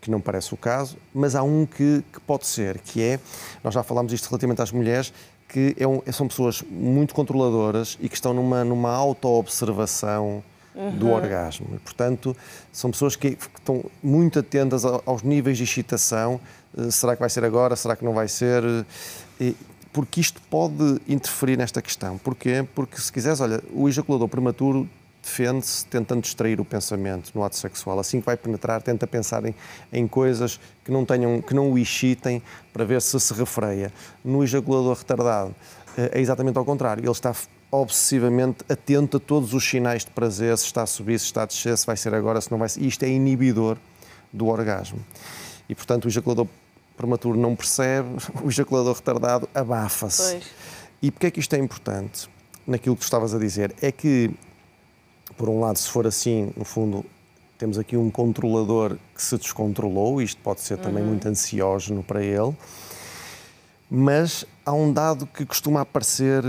que 0.00 0.10
não 0.10 0.18
parece 0.18 0.54
o 0.54 0.56
caso, 0.56 0.96
mas 1.12 1.34
há 1.34 1.42
um 1.42 1.66
que, 1.66 2.02
que 2.10 2.20
pode 2.20 2.46
ser, 2.46 2.78
que 2.78 3.02
é, 3.02 3.20
nós 3.62 3.74
já 3.74 3.82
falámos 3.82 4.14
isto 4.14 4.30
relativamente 4.30 4.62
às 4.62 4.72
mulheres, 4.72 5.12
que 5.46 5.76
é 5.78 5.86
um, 5.86 6.00
são 6.10 6.26
pessoas 6.26 6.62
muito 6.62 7.14
controladoras 7.14 7.98
e 8.00 8.08
que 8.08 8.14
estão 8.14 8.32
numa, 8.32 8.64
numa 8.64 8.90
auto-observação 8.94 10.42
uhum. 10.74 10.96
do 10.96 11.10
orgasmo. 11.10 11.68
E, 11.74 11.78
portanto, 11.78 12.36
são 12.72 12.90
pessoas 12.90 13.16
que, 13.16 13.32
que 13.32 13.58
estão 13.58 13.84
muito 14.02 14.38
atentas 14.38 14.84
aos 14.84 15.22
níveis 15.22 15.56
de 15.56 15.64
excitação. 15.64 16.40
Uh, 16.74 16.90
será 16.90 17.14
que 17.14 17.20
vai 17.20 17.30
ser 17.30 17.44
agora? 17.44 17.76
Será 17.76 17.96
que 17.96 18.04
não 18.04 18.12
vai 18.12 18.28
ser? 18.28 18.62
E, 19.40 19.56
porque 19.92 20.20
isto 20.20 20.40
pode 20.48 21.00
interferir 21.08 21.56
nesta 21.56 21.82
questão. 21.82 22.16
Porquê? 22.18 22.66
Porque, 22.74 23.00
se 23.00 23.12
quiseres, 23.12 23.40
olha, 23.40 23.62
o 23.72 23.88
ejaculador 23.88 24.28
prematuro 24.28 24.88
defende-se 25.22 25.84
tentando 25.86 26.22
distrair 26.22 26.60
o 26.60 26.64
pensamento 26.64 27.30
no 27.34 27.44
ato 27.44 27.56
sexual. 27.56 27.98
Assim 27.98 28.20
que 28.20 28.26
vai 28.26 28.36
penetrar, 28.36 28.80
tenta 28.82 29.06
pensar 29.06 29.44
em, 29.44 29.54
em 29.92 30.08
coisas 30.08 30.58
que 30.84 30.90
não, 30.90 31.04
tenham, 31.04 31.42
que 31.42 31.54
não 31.54 31.70
o 31.70 31.78
excitem 31.78 32.42
para 32.72 32.84
ver 32.84 33.02
se 33.02 33.18
se 33.20 33.34
refreia. 33.34 33.92
No 34.24 34.42
ejaculador 34.42 34.96
retardado 34.96 35.54
eh, 35.96 36.10
é 36.14 36.20
exatamente 36.20 36.56
ao 36.56 36.64
contrário. 36.64 37.02
Ele 37.02 37.10
está 37.10 37.34
obsessivamente 37.70 38.64
atento 38.68 39.16
a 39.16 39.20
todos 39.20 39.54
os 39.54 39.68
sinais 39.68 40.04
de 40.04 40.10
prazer, 40.10 40.56
se 40.58 40.66
está 40.66 40.82
a 40.82 40.86
subir, 40.86 41.18
se 41.18 41.26
está 41.26 41.42
a 41.42 41.46
descer, 41.46 41.76
se 41.78 41.86
vai 41.86 41.96
ser 41.96 42.14
agora, 42.14 42.40
se 42.40 42.50
não 42.50 42.58
vai 42.58 42.68
ser. 42.68 42.82
Isto 42.82 43.04
é 43.04 43.08
inibidor 43.08 43.76
do 44.32 44.48
orgasmo. 44.48 44.98
E, 45.68 45.74
portanto, 45.74 46.06
o 46.06 46.08
ejaculador 46.08 46.46
prematuro 46.96 47.38
não 47.38 47.54
percebe, 47.54 48.08
o 48.42 48.48
ejaculador 48.48 48.94
retardado 48.94 49.48
abafa-se. 49.54 50.40
E 51.00 51.10
porquê 51.10 51.28
é 51.28 51.30
que 51.30 51.40
isto 51.40 51.54
é 51.54 51.58
importante? 51.58 52.28
Naquilo 52.66 52.94
que 52.94 53.00
tu 53.00 53.04
estavas 53.04 53.34
a 53.34 53.38
dizer, 53.38 53.74
é 53.80 53.90
que 53.90 54.30
por 55.36 55.48
um 55.48 55.60
lado, 55.60 55.78
se 55.78 55.88
for 55.88 56.06
assim, 56.06 56.52
no 56.56 56.64
fundo, 56.64 57.04
temos 57.56 57.78
aqui 57.78 57.96
um 57.96 58.10
controlador 58.10 58.96
que 59.14 59.22
se 59.22 59.36
descontrolou, 59.36 60.20
isto 60.20 60.40
pode 60.42 60.60
ser 60.60 60.78
também 60.78 61.02
uhum. 61.02 61.10
muito 61.10 61.26
ansiógeno 61.26 62.02
para 62.02 62.22
ele, 62.22 62.54
mas 63.90 64.44
há 64.64 64.72
um 64.72 64.92
dado 64.92 65.26
que 65.26 65.44
costuma 65.44 65.80
aparecer 65.80 66.42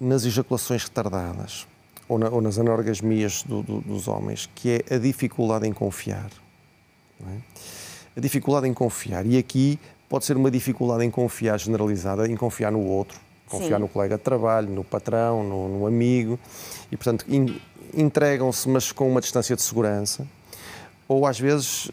nas 0.00 0.24
ejaculações 0.24 0.84
retardadas 0.84 1.66
ou, 2.08 2.18
na, 2.18 2.28
ou 2.28 2.40
nas 2.40 2.58
anorgasmias 2.58 3.42
do, 3.42 3.62
do, 3.62 3.80
dos 3.80 4.08
homens, 4.08 4.48
que 4.54 4.84
é 4.88 4.94
a 4.94 4.98
dificuldade 4.98 5.66
em 5.66 5.72
confiar. 5.72 6.30
É? 7.20 7.38
A 8.16 8.20
dificuldade 8.20 8.68
em 8.68 8.74
confiar. 8.74 9.26
E 9.26 9.36
aqui 9.36 9.78
pode 10.08 10.24
ser 10.24 10.36
uma 10.36 10.50
dificuldade 10.50 11.04
em 11.04 11.10
confiar 11.10 11.58
generalizada, 11.58 12.28
em 12.28 12.36
confiar 12.36 12.70
no 12.70 12.84
outro, 12.84 13.18
confiar 13.46 13.76
Sim. 13.76 13.82
no 13.82 13.88
colega 13.88 14.16
de 14.16 14.22
trabalho, 14.22 14.68
no 14.68 14.84
patrão, 14.84 15.42
no, 15.42 15.68
no 15.80 15.86
amigo, 15.86 16.38
e 16.90 16.96
portanto 16.96 17.24
in, 17.28 17.60
entregam-se, 17.94 18.68
mas 18.68 18.92
com 18.92 19.10
uma 19.10 19.20
distância 19.20 19.56
de 19.56 19.62
segurança, 19.62 20.26
ou 21.08 21.26
às 21.26 21.38
vezes 21.38 21.90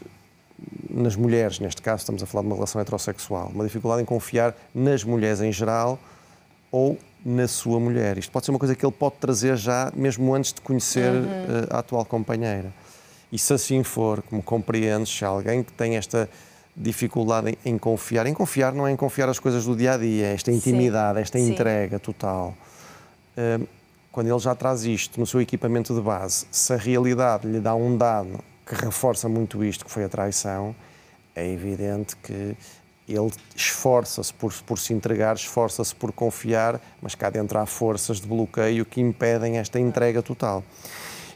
nas 0.88 1.16
mulheres, 1.16 1.58
neste 1.58 1.82
caso 1.82 2.00
estamos 2.00 2.22
a 2.22 2.26
falar 2.26 2.42
de 2.42 2.48
uma 2.48 2.54
relação 2.54 2.80
heterossexual, 2.80 3.50
uma 3.52 3.64
dificuldade 3.64 4.02
em 4.02 4.04
confiar 4.04 4.54
nas 4.74 5.02
mulheres 5.02 5.40
em 5.40 5.52
geral 5.52 5.98
ou 6.70 6.98
na 7.24 7.48
sua 7.48 7.80
mulher. 7.80 8.18
Isto 8.18 8.30
pode 8.30 8.44
ser 8.44 8.52
uma 8.52 8.58
coisa 8.58 8.74
que 8.74 8.84
ele 8.84 8.92
pode 8.92 9.16
trazer 9.16 9.56
já, 9.56 9.90
mesmo 9.96 10.34
antes 10.34 10.52
de 10.52 10.60
conhecer 10.60 11.10
uhum. 11.10 11.24
Eh, 11.24 11.66
a 11.70 11.78
atual 11.78 12.04
companheira. 12.04 12.72
E 13.32 13.38
se 13.38 13.52
assim 13.52 13.82
for, 13.82 14.22
como 14.22 14.42
compreendes, 14.42 15.16
se 15.16 15.24
alguém 15.24 15.62
que 15.62 15.72
tem 15.72 15.96
esta 15.96 16.28
dificuldade 16.76 17.56
em, 17.64 17.78
confiar. 17.78 18.26
Em 18.26 18.34
confiar 18.34 18.72
não 18.72 18.86
é 18.86 18.92
em 18.92 18.96
confiar 18.96 19.28
as 19.28 19.38
coisas 19.38 19.64
do 19.64 19.74
dia 19.76 19.94
a 19.94 19.96
dia, 19.96 20.26
esta 20.26 20.50
intimidade, 20.52 21.16
Sim. 21.16 21.22
esta 21.22 21.38
Sim. 21.38 21.50
entrega 21.50 21.98
total. 21.98 22.54
Uh, 23.36 23.66
quando 24.12 24.28
ele 24.28 24.38
já 24.38 24.54
traz 24.54 24.84
isto 24.84 25.18
no 25.18 25.26
seu 25.26 25.40
equipamento 25.40 25.94
de 25.94 26.00
base, 26.00 26.46
se 26.50 26.72
a 26.72 26.76
realidade 26.76 27.48
lhe 27.48 27.58
dá 27.58 27.74
um 27.74 27.96
dado 27.96 28.38
que 28.64 28.74
reforça 28.74 29.28
muito 29.28 29.64
isto, 29.64 29.84
que 29.84 29.90
foi 29.90 30.04
a 30.04 30.08
traição, 30.08 30.74
é 31.34 31.48
evidente 31.48 32.16
que 32.16 32.56
ele 33.08 33.30
esforça-se 33.54 34.32
por, 34.32 34.52
por 34.62 34.78
se 34.78 34.92
entregar, 34.94 35.36
esforça-se 35.36 35.94
por 35.94 36.12
confiar, 36.12 36.80
mas 37.02 37.14
cá 37.14 37.28
dentro 37.28 37.58
há 37.58 37.66
forças 37.66 38.20
de 38.20 38.26
bloqueio 38.26 38.84
que 38.84 39.00
impedem 39.00 39.58
esta 39.58 39.78
entrega 39.78 40.22
total. 40.22 40.64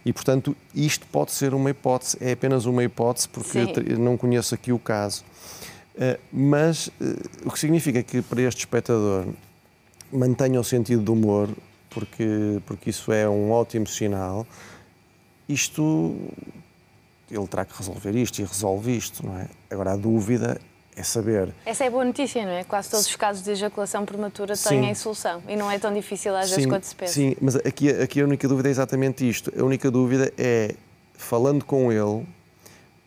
E, 0.04 0.12
portanto, 0.12 0.56
isto 0.74 1.06
pode 1.08 1.32
ser 1.32 1.52
uma 1.52 1.70
hipótese, 1.70 2.16
é 2.20 2.32
apenas 2.32 2.64
uma 2.64 2.82
hipótese, 2.82 3.28
porque 3.28 3.58
não 3.98 4.16
conheço 4.16 4.54
aqui 4.54 4.72
o 4.72 4.78
caso. 4.78 5.24
Uh, 5.94 6.18
mas 6.32 6.86
uh, 6.86 6.92
o 7.44 7.50
que 7.50 7.58
significa 7.58 8.02
que 8.02 8.22
para 8.22 8.40
este 8.42 8.60
espectador 8.60 9.26
mantenha 10.12 10.58
o 10.60 10.64
sentido 10.64 11.02
do 11.02 11.12
humor, 11.12 11.50
porque, 11.90 12.62
porque 12.64 12.90
isso 12.90 13.12
é 13.12 13.28
um 13.28 13.50
ótimo 13.50 13.86
sinal, 13.86 14.46
isto 15.48 16.16
ele 17.30 17.46
terá 17.46 17.64
que 17.64 17.76
resolver 17.76 18.14
isto 18.14 18.38
e 18.40 18.44
resolve 18.44 18.96
isto, 18.96 19.26
não 19.26 19.36
é? 19.36 19.48
Agora 19.70 19.92
a 19.92 19.96
dúvida 19.96 20.58
é 20.98 21.02
saber. 21.04 21.54
Essa 21.64 21.84
é 21.84 21.90
boa 21.90 22.04
notícia, 22.04 22.44
não 22.44 22.50
é? 22.50 22.64
Quase 22.64 22.90
todos 22.90 23.06
os 23.06 23.14
casos 23.14 23.44
de 23.44 23.52
ejaculação 23.52 24.04
prematura 24.04 24.54
têm 24.56 24.92
solução 24.94 25.40
e 25.46 25.56
não 25.56 25.70
é 25.70 25.78
tão 25.78 25.94
difícil 25.94 26.34
às 26.36 26.50
vezes 26.50 26.66
quanto 26.66 26.84
se 26.84 26.94
pensa. 26.94 27.12
Sim, 27.12 27.36
mas 27.40 27.54
aqui, 27.54 27.88
aqui 27.88 28.20
a 28.20 28.24
única 28.24 28.48
dúvida 28.48 28.68
é 28.68 28.72
exatamente 28.72 29.28
isto. 29.28 29.52
A 29.56 29.64
única 29.64 29.90
dúvida 29.90 30.32
é, 30.36 30.74
falando 31.16 31.64
com 31.64 31.92
ele, 31.92 32.26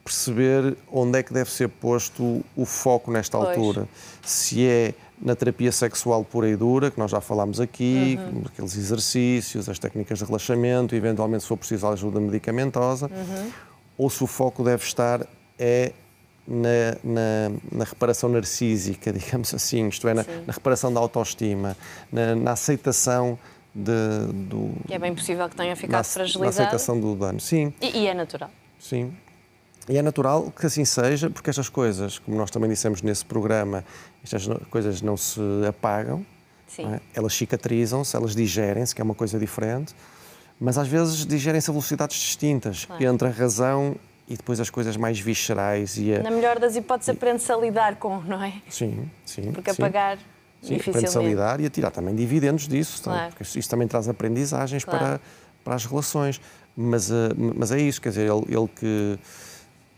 perceber 0.05 0.77
onde 0.91 1.19
é 1.19 1.23
que 1.23 1.33
deve 1.33 1.51
ser 1.51 1.67
posto 1.67 2.43
o 2.55 2.65
foco 2.65 3.11
nesta 3.11 3.37
pois. 3.37 3.49
altura. 3.49 3.87
Se 4.23 4.65
é 4.65 4.93
na 5.21 5.35
terapia 5.35 5.71
sexual 5.71 6.23
pura 6.23 6.49
e 6.49 6.55
dura, 6.55 6.89
que 6.89 6.97
nós 6.97 7.11
já 7.11 7.19
falámos 7.19 7.59
aqui, 7.59 8.17
uhum. 8.19 8.43
aqueles 8.45 8.75
exercícios, 8.75 9.67
as 9.67 9.77
técnicas 9.77 10.17
de 10.17 10.25
relaxamento, 10.25 10.95
eventualmente 10.95 11.43
se 11.43 11.47
for 11.49 11.57
preciso 11.57 11.87
ajuda 11.87 12.19
medicamentosa, 12.19 13.07
uhum. 13.07 13.51
ou 13.97 14.09
se 14.09 14.23
o 14.23 14.27
foco 14.27 14.63
deve 14.63 14.83
estar 14.83 15.27
é 15.59 15.91
na, 16.47 16.97
na, 17.03 17.51
na, 17.71 17.83
reparação 17.83 18.29
narcísica, 18.29 19.11
digamos 19.13 19.53
assim, 19.53 19.87
isto 19.87 20.07
é, 20.07 20.13
na, 20.13 20.23
na 20.45 20.53
reparação 20.53 20.93
da 20.93 20.99
autoestima, 20.99 21.77
na, 22.11 22.51
aceitação 22.51 23.37
de, 23.73 23.93
do. 24.33 24.71
Que 24.87 24.93
é 24.93 24.99
bem 24.99 25.13
possível 25.15 25.47
que 25.49 25.55
tenha 25.55 25.75
ficado 25.75 26.03
fragilizado. 26.05 26.43
Na 26.43 26.49
aceitação 26.49 26.99
do 26.99 27.15
dano, 27.15 27.39
sim. 27.39 27.73
E, 27.81 27.99
e, 27.99 28.07
é 28.07 28.13
natural. 28.13 28.49
Sim. 28.79 29.13
E 29.89 29.97
é 29.97 30.01
natural 30.01 30.51
que 30.51 30.65
assim 30.65 30.85
seja, 30.85 31.29
porque 31.29 31.49
estas 31.49 31.69
coisas, 31.69 32.19
como 32.19 32.37
nós 32.37 32.51
também 32.51 32.69
dissemos 32.69 33.01
nesse 33.01 33.25
programa, 33.25 33.83
estas 34.23 34.47
coisas 34.69 35.01
não 35.01 35.17
se 35.17 35.41
apagam, 35.67 36.25
é? 36.77 36.99
elas 37.13 37.33
cicatrizam-se, 37.33 38.15
elas 38.15 38.35
digerem-se, 38.35 38.93
que 38.93 39.01
é 39.01 39.03
uma 39.03 39.15
coisa 39.15 39.39
diferente, 39.39 39.95
mas 40.59 40.77
às 40.77 40.87
vezes 40.87 41.25
digerem-se 41.25 41.69
a 41.69 41.73
velocidades 41.73 42.17
distintas 42.17 42.85
claro. 42.85 43.03
entre 43.03 43.27
a 43.27 43.31
razão 43.31 43.95
e 44.31 44.37
depois 44.37 44.61
as 44.61 44.69
coisas 44.69 44.95
mais 44.95 45.19
viscerais 45.19 45.97
e 45.97 46.13
a... 46.13 46.23
Na 46.23 46.31
melhor 46.31 46.57
das 46.57 46.77
hipóteses, 46.77 47.09
aprende-se 47.09 47.51
a 47.51 47.57
lidar 47.57 47.97
com, 47.97 48.21
não 48.21 48.41
é? 48.41 48.53
Sim, 48.69 49.09
sim. 49.25 49.51
Porque 49.51 49.71
apagar. 49.71 50.17
Sim, 50.61 50.77
aprende-se 50.77 51.17
a 51.17 51.21
lidar 51.21 51.59
e 51.59 51.65
a 51.65 51.69
tirar 51.69 51.91
também 51.91 52.15
dividendos 52.15 52.65
disso, 52.65 53.03
tá? 53.03 53.11
claro. 53.11 53.33
porque 53.35 53.59
isso 53.59 53.69
também 53.69 53.89
traz 53.89 54.07
aprendizagens 54.07 54.85
claro. 54.85 54.99
para, 54.99 55.21
para 55.65 55.75
as 55.75 55.85
relações. 55.85 56.39
Mas, 56.77 57.11
uh, 57.11 57.35
mas 57.57 57.73
é 57.73 57.81
isso, 57.81 58.01
quer 58.01 58.09
dizer, 58.09 58.31
ele, 58.31 58.45
ele 58.47 58.67
que, 58.69 59.19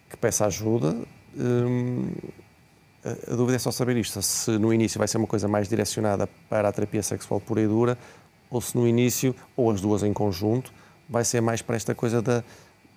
que 0.09 0.17
peça 0.17 0.47
ajuda. 0.47 0.97
Hum, 1.37 2.09
a 3.05 3.35
dúvida 3.35 3.57
é 3.57 3.59
só 3.59 3.69
saber 3.69 3.97
isto: 3.97 4.19
se 4.23 4.51
no 4.57 4.73
início 4.73 4.97
vai 4.97 5.07
ser 5.07 5.17
uma 5.17 5.27
coisa 5.27 5.47
mais 5.47 5.67
direcionada 5.67 6.27
para 6.49 6.69
a 6.69 6.71
terapia 6.71 7.03
sexual 7.03 7.39
pura 7.39 7.61
e 7.61 7.67
dura, 7.67 7.97
ou 8.49 8.59
se 8.59 8.75
no 8.75 8.87
início, 8.87 9.35
ou 9.55 9.69
as 9.69 9.79
duas 9.79 10.01
em 10.01 10.13
conjunto, 10.13 10.73
vai 11.07 11.23
ser 11.23 11.41
mais 11.41 11.61
para 11.61 11.75
esta 11.75 11.93
coisa 11.93 12.19
da, 12.19 12.43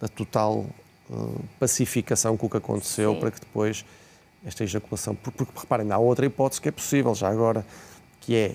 da 0.00 0.08
total 0.08 0.64
pacificação 1.58 2.36
com 2.36 2.46
o 2.46 2.50
que 2.50 2.56
aconteceu 2.56 3.14
Sim. 3.14 3.20
para 3.20 3.30
que 3.30 3.40
depois 3.40 3.84
esta 4.44 4.64
ejaculação. 4.64 5.14
Porque, 5.14 5.44
porque 5.44 5.58
reparem, 5.58 5.90
há 5.90 5.98
outra 5.98 6.26
hipótese 6.26 6.60
que 6.60 6.68
é 6.68 6.72
possível 6.72 7.14
já 7.14 7.28
agora, 7.28 7.64
que 8.20 8.34
é 8.34 8.52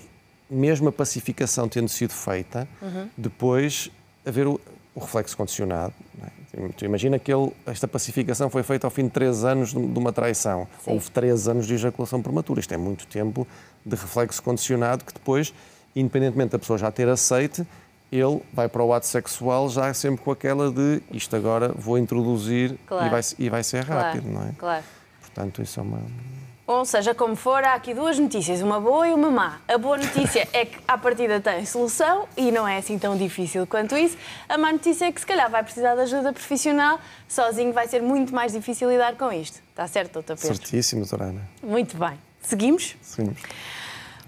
mesmo 0.50 0.88
a 0.88 0.92
pacificação 0.92 1.68
tendo 1.68 1.88
sido 1.88 2.12
feita, 2.12 2.68
uhum. 2.80 3.08
depois 3.16 3.90
haver 4.24 4.46
o, 4.46 4.60
o 4.94 5.00
reflexo 5.00 5.36
condicionado. 5.36 5.94
É? 6.22 6.68
Tu 6.76 6.84
imagina 6.84 7.18
que 7.18 7.32
ele, 7.32 7.50
esta 7.64 7.88
pacificação 7.88 8.50
foi 8.50 8.62
feita 8.62 8.86
ao 8.86 8.90
fim 8.90 9.04
de 9.04 9.10
três 9.10 9.44
anos 9.44 9.72
de, 9.72 9.80
de 9.80 9.98
uma 9.98 10.12
traição. 10.12 10.68
Sim. 10.84 10.92
Houve 10.92 11.10
três 11.10 11.48
anos 11.48 11.66
de 11.66 11.74
ejaculação 11.74 12.20
prematura. 12.20 12.60
Isto 12.60 12.74
é 12.74 12.76
muito 12.76 13.06
tempo 13.06 13.46
de 13.84 13.96
reflexo 13.96 14.42
condicionado 14.42 15.04
que 15.04 15.14
depois, 15.14 15.54
independentemente 15.96 16.52
da 16.52 16.58
pessoa 16.58 16.78
já 16.78 16.90
ter 16.90 17.08
aceite, 17.08 17.66
ele 18.12 18.42
vai 18.52 18.68
para 18.68 18.82
o 18.84 18.92
ato 18.92 19.06
sexual 19.06 19.70
já 19.70 19.92
sempre 19.94 20.22
com 20.22 20.30
aquela 20.30 20.70
de 20.70 21.02
isto 21.10 21.34
agora 21.34 21.68
vou 21.74 21.96
introduzir 21.96 22.76
claro. 22.86 23.06
e, 23.06 23.08
vai, 23.08 23.20
e 23.38 23.48
vai 23.48 23.64
ser 23.64 23.84
rápido, 23.84 24.30
claro. 24.30 24.38
não 24.38 24.48
é? 24.48 24.52
Claro. 24.58 24.84
Portanto, 25.20 25.62
isso 25.62 25.80
é 25.80 25.82
uma. 25.82 26.02
Ou 26.66 26.84
seja, 26.84 27.14
como 27.14 27.34
for, 27.34 27.64
há 27.64 27.74
aqui 27.74 27.92
duas 27.92 28.18
notícias, 28.18 28.60
uma 28.60 28.80
boa 28.80 29.08
e 29.08 29.12
uma 29.12 29.30
má. 29.30 29.60
A 29.66 29.76
boa 29.76 29.96
notícia 29.98 30.48
é 30.52 30.64
que 30.64 30.78
à 30.86 30.96
partida 30.96 31.40
tem 31.40 31.66
solução 31.66 32.26
e 32.36 32.52
não 32.52 32.68
é 32.68 32.78
assim 32.78 32.98
tão 32.98 33.16
difícil 33.16 33.66
quanto 33.66 33.96
isso. 33.96 34.16
A 34.48 34.56
má 34.56 34.72
notícia 34.72 35.06
é 35.06 35.12
que 35.12 35.20
se 35.20 35.26
calhar 35.26 35.50
vai 35.50 35.62
precisar 35.62 35.94
de 35.94 36.02
ajuda 36.02 36.32
profissional, 36.32 37.00
sozinho 37.28 37.72
vai 37.72 37.88
ser 37.88 38.00
muito 38.00 38.34
mais 38.34 38.52
difícil 38.52 38.90
lidar 38.90 39.16
com 39.16 39.32
isto. 39.32 39.60
Está 39.70 39.88
certo, 39.88 40.12
doutor 40.12 40.36
Pedro? 40.36 40.54
Certíssimo, 40.54 41.00
doutora 41.00 41.30
Ana. 41.30 41.40
Muito 41.62 41.96
bem. 41.96 42.18
Seguimos? 42.42 42.94
Seguimos. 43.02 43.40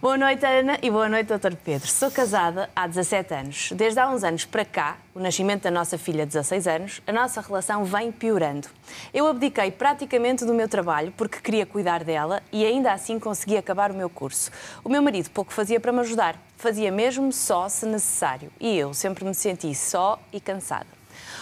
Boa 0.05 0.19
noite, 0.19 0.45
Ana, 0.45 0.79
e 0.83 0.91
boa 0.91 1.09
noite, 1.09 1.29
Dr. 1.29 1.57
Pedro. 1.57 1.89
Sou 1.89 2.11
casada 2.11 2.69
há 2.77 2.87
17 2.87 3.33
anos. 3.33 3.73
Desde 3.73 3.99
há 3.99 4.07
uns 4.07 4.23
anos 4.23 4.45
para 4.45 4.63
cá, 4.63 4.99
o 5.15 5.19
nascimento 5.19 5.63
da 5.63 5.71
nossa 5.71 5.97
filha 5.97 6.27
de 6.27 6.33
16 6.33 6.67
anos, 6.67 7.01
a 7.07 7.11
nossa 7.11 7.41
relação 7.41 7.87
vem 7.87 8.13
piorando. 8.13 8.69
Eu 9.15 9.27
abdiquei 9.27 9.71
praticamente 9.71 10.45
do 10.45 10.53
meu 10.53 10.69
trabalho 10.69 11.11
porque 11.17 11.41
queria 11.41 11.65
cuidar 11.65 12.05
dela 12.05 12.43
e 12.53 12.67
ainda 12.67 12.93
assim 12.93 13.19
consegui 13.19 13.57
acabar 13.57 13.91
o 13.91 13.95
meu 13.95 14.11
curso. 14.11 14.51
O 14.85 14.91
meu 14.91 15.01
marido 15.01 15.31
pouco 15.31 15.55
fazia 15.55 15.81
para 15.81 15.91
me 15.91 16.01
ajudar, 16.01 16.37
fazia 16.59 16.93
mesmo 16.93 17.33
só 17.33 17.67
se 17.71 17.87
necessário. 17.87 18.53
E 18.61 18.77
eu 18.77 18.93
sempre 18.93 19.25
me 19.25 19.35
senti 19.35 19.75
só 19.75 20.21
e 20.31 20.39
cansada. 20.39 20.89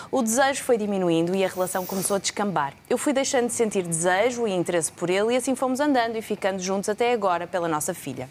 O 0.08 0.22
desejo 0.22 0.62
foi 0.62 0.78
diminuindo 0.78 1.34
e 1.34 1.44
a 1.44 1.48
relação 1.48 1.84
começou 1.84 2.14
a 2.14 2.20
descambar. 2.20 2.74
Eu 2.88 2.96
fui 2.96 3.12
deixando 3.12 3.48
de 3.48 3.54
sentir 3.54 3.82
desejo 3.82 4.46
e 4.46 4.52
interesse 4.52 4.92
por 4.92 5.10
ele 5.10 5.32
e 5.32 5.36
assim 5.36 5.56
fomos 5.56 5.80
andando 5.80 6.16
e 6.16 6.22
ficando 6.22 6.60
juntos 6.60 6.88
até 6.88 7.12
agora 7.12 7.44
pela 7.44 7.66
nossa 7.66 7.92
filha. 7.92 8.28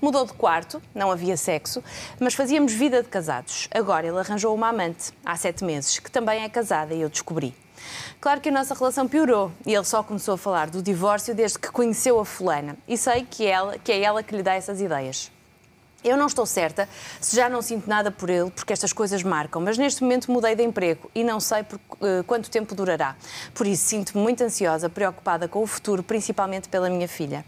Mudou 0.00 0.24
de 0.24 0.32
quarto, 0.32 0.80
não 0.94 1.10
havia 1.10 1.36
sexo, 1.36 1.82
mas 2.20 2.34
fazíamos 2.34 2.72
vida 2.72 3.02
de 3.02 3.08
casados. 3.08 3.68
Agora 3.72 4.06
ele 4.06 4.18
arranjou 4.18 4.54
uma 4.54 4.68
amante, 4.68 5.12
há 5.24 5.36
sete 5.36 5.64
meses, 5.64 5.98
que 5.98 6.10
também 6.10 6.44
é 6.44 6.48
casada 6.48 6.94
e 6.94 7.00
eu 7.00 7.08
descobri. 7.08 7.54
Claro 8.20 8.40
que 8.40 8.48
a 8.48 8.52
nossa 8.52 8.74
relação 8.74 9.08
piorou 9.08 9.50
e 9.66 9.74
ele 9.74 9.84
só 9.84 10.02
começou 10.02 10.34
a 10.34 10.38
falar 10.38 10.70
do 10.70 10.82
divórcio 10.82 11.34
desde 11.34 11.58
que 11.58 11.70
conheceu 11.70 12.18
a 12.20 12.24
fulana. 12.24 12.76
E 12.86 12.96
sei 12.96 13.26
que, 13.28 13.46
ela, 13.46 13.78
que 13.78 13.92
é 13.92 14.00
ela 14.00 14.22
que 14.22 14.36
lhe 14.36 14.42
dá 14.42 14.54
essas 14.54 14.80
ideias. 14.80 15.30
Eu 16.04 16.16
não 16.16 16.26
estou 16.26 16.46
certa 16.46 16.88
se 17.20 17.34
já 17.34 17.48
não 17.48 17.60
sinto 17.60 17.88
nada 17.88 18.08
por 18.08 18.30
ele, 18.30 18.52
porque 18.52 18.72
estas 18.72 18.92
coisas 18.92 19.20
marcam, 19.24 19.60
mas 19.60 19.76
neste 19.76 20.00
momento 20.00 20.30
mudei 20.30 20.54
de 20.54 20.62
emprego 20.62 21.10
e 21.12 21.24
não 21.24 21.40
sei 21.40 21.64
por, 21.64 21.74
uh, 21.76 22.22
quanto 22.24 22.48
tempo 22.48 22.72
durará. 22.72 23.16
Por 23.52 23.66
isso 23.66 23.84
sinto-me 23.84 24.22
muito 24.22 24.44
ansiosa, 24.44 24.88
preocupada 24.88 25.48
com 25.48 25.60
o 25.60 25.66
futuro, 25.66 26.04
principalmente 26.04 26.68
pela 26.68 26.88
minha 26.88 27.08
filha. 27.08 27.44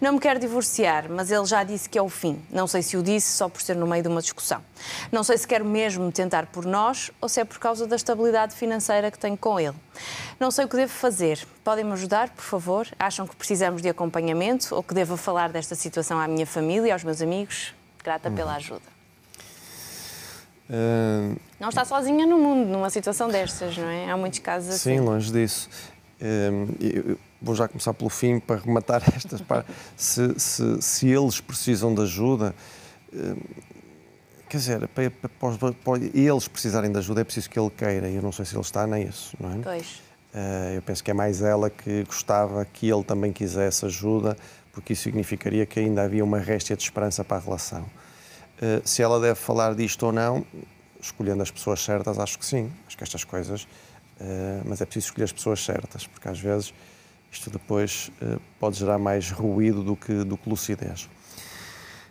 Não 0.00 0.14
me 0.14 0.20
quero 0.20 0.40
divorciar, 0.40 1.06
mas 1.10 1.30
ele 1.30 1.44
já 1.44 1.62
disse 1.64 1.86
que 1.86 1.98
é 1.98 2.02
o 2.02 2.08
fim. 2.08 2.42
Não 2.50 2.66
sei 2.66 2.80
se 2.82 2.96
o 2.96 3.02
disse 3.02 3.36
só 3.36 3.46
por 3.46 3.60
ser 3.60 3.76
no 3.76 3.86
meio 3.86 4.02
de 4.02 4.08
uma 4.08 4.22
discussão. 4.22 4.64
Não 5.12 5.22
sei 5.22 5.36
se 5.36 5.46
quero 5.46 5.64
mesmo 5.64 6.10
tentar 6.10 6.46
por 6.46 6.64
nós 6.64 7.10
ou 7.20 7.28
se 7.28 7.40
é 7.40 7.44
por 7.44 7.58
causa 7.58 7.86
da 7.86 7.96
estabilidade 7.96 8.54
financeira 8.54 9.10
que 9.10 9.18
tenho 9.18 9.36
com 9.36 9.60
ele. 9.60 9.76
Não 10.38 10.50
sei 10.50 10.64
o 10.64 10.68
que 10.68 10.76
devo 10.76 10.92
fazer. 10.92 11.46
Podem-me 11.62 11.92
ajudar, 11.92 12.30
por 12.30 12.44
favor? 12.44 12.88
Acham 12.98 13.26
que 13.26 13.36
precisamos 13.36 13.82
de 13.82 13.88
acompanhamento 13.88 14.74
ou 14.74 14.82
que 14.82 14.94
devo 14.94 15.16
falar 15.16 15.50
desta 15.50 15.74
situação 15.74 16.18
à 16.18 16.26
minha 16.26 16.46
família, 16.46 16.92
aos 16.92 17.04
meus 17.04 17.22
amigos? 17.22 17.74
Grata 18.02 18.28
uhum. 18.28 18.34
pela 18.34 18.54
ajuda. 18.56 18.92
Uh... 20.68 21.36
Não 21.60 21.68
está 21.68 21.84
sozinha 21.84 22.26
no 22.26 22.38
mundo 22.38 22.68
numa 22.68 22.90
situação 22.90 23.28
destas, 23.28 23.76
não 23.76 23.88
é? 23.88 24.10
Há 24.10 24.16
muitos 24.16 24.38
casos 24.38 24.70
assim. 24.70 24.96
Sim, 24.96 25.00
longe 25.00 25.30
disso. 25.30 25.68
Uh, 26.20 27.18
vou 27.40 27.54
já 27.54 27.66
começar 27.68 27.92
pelo 27.92 28.10
fim 28.10 28.38
para 28.38 28.60
rematar 28.60 29.02
estas. 29.14 29.42
Se, 29.96 30.38
se, 30.38 30.82
se, 30.82 31.08
eles 31.08 31.40
precisam 31.40 31.94
de 31.94 32.02
ajuda, 32.02 32.54
uh, 33.12 33.40
quer 34.52 34.58
dizer, 34.58 34.88
para, 34.88 35.10
para, 35.10 35.72
para, 35.72 36.04
eles 36.12 36.46
precisarem 36.46 36.92
de 36.92 36.98
ajuda 36.98 37.22
é 37.22 37.24
preciso 37.24 37.48
que 37.48 37.58
ele 37.58 37.70
queira. 37.70 38.06
E 38.10 38.16
eu 38.16 38.22
não 38.22 38.30
sei 38.30 38.44
se 38.44 38.54
ele 38.54 38.60
está 38.60 38.86
nisso, 38.86 39.34
não 39.40 39.50
é? 39.50 39.58
Pois. 39.62 40.02
Uh, 40.34 40.74
eu 40.76 40.82
penso 40.82 41.02
que 41.02 41.10
é 41.10 41.14
mais 41.14 41.40
ela 41.40 41.70
que 41.70 42.04
gostava 42.04 42.62
que 42.66 42.86
ele 42.90 43.02
também 43.02 43.32
quisesse 43.32 43.84
ajuda 43.86 44.36
porque 44.72 44.94
isso 44.94 45.02
significaria 45.02 45.66
que 45.66 45.80
ainda 45.80 46.02
havia 46.02 46.24
uma 46.24 46.38
réstia 46.38 46.76
de 46.76 46.82
esperança 46.82 47.24
para 47.24 47.38
a 47.38 47.40
relação. 47.40 47.82
Uh, 47.82 48.86
se 48.86 49.02
ela 49.02 49.18
deve 49.18 49.36
falar 49.36 49.74
disto 49.74 50.04
ou 50.04 50.12
não, 50.12 50.44
escolhendo 51.00 51.42
as 51.42 51.50
pessoas 51.50 51.82
certas, 51.82 52.18
acho 52.18 52.38
que 52.38 52.44
sim. 52.44 52.70
Acho 52.86 52.96
que 52.96 53.04
estas 53.04 53.24
coisas. 53.24 53.62
Uh, 54.20 54.62
mas 54.66 54.82
é 54.82 54.84
preciso 54.84 55.06
escolher 55.06 55.24
as 55.24 55.32
pessoas 55.32 55.64
certas, 55.64 56.06
porque 56.06 56.28
às 56.28 56.38
vezes 56.38 56.74
isto 57.30 57.48
depois 57.48 58.10
pode 58.60 58.78
gerar 58.78 58.98
mais 58.98 59.30
ruído 59.30 59.82
do 59.82 59.96
que, 59.96 60.12
do 60.12 60.36
que 60.36 60.46
lucidez. 60.50 61.08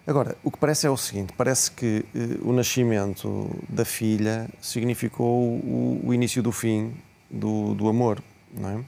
Agora, 0.06 0.36
o 0.44 0.52
que 0.52 0.58
parece 0.58 0.88
é 0.88 0.90
o 0.90 0.98
seguinte: 0.98 1.34
parece 1.38 1.72
que 1.72 2.06
o 2.42 2.52
nascimento 2.52 3.50
da 3.70 3.86
filha 3.86 4.50
significou 4.62 5.28
o, 5.28 6.02
o 6.04 6.14
início 6.14 6.42
do 6.42 6.52
fim 6.52 6.94
do, 7.30 7.74
do 7.76 7.88
amor, 7.88 8.22
não 8.54 8.70
é? 8.70 8.86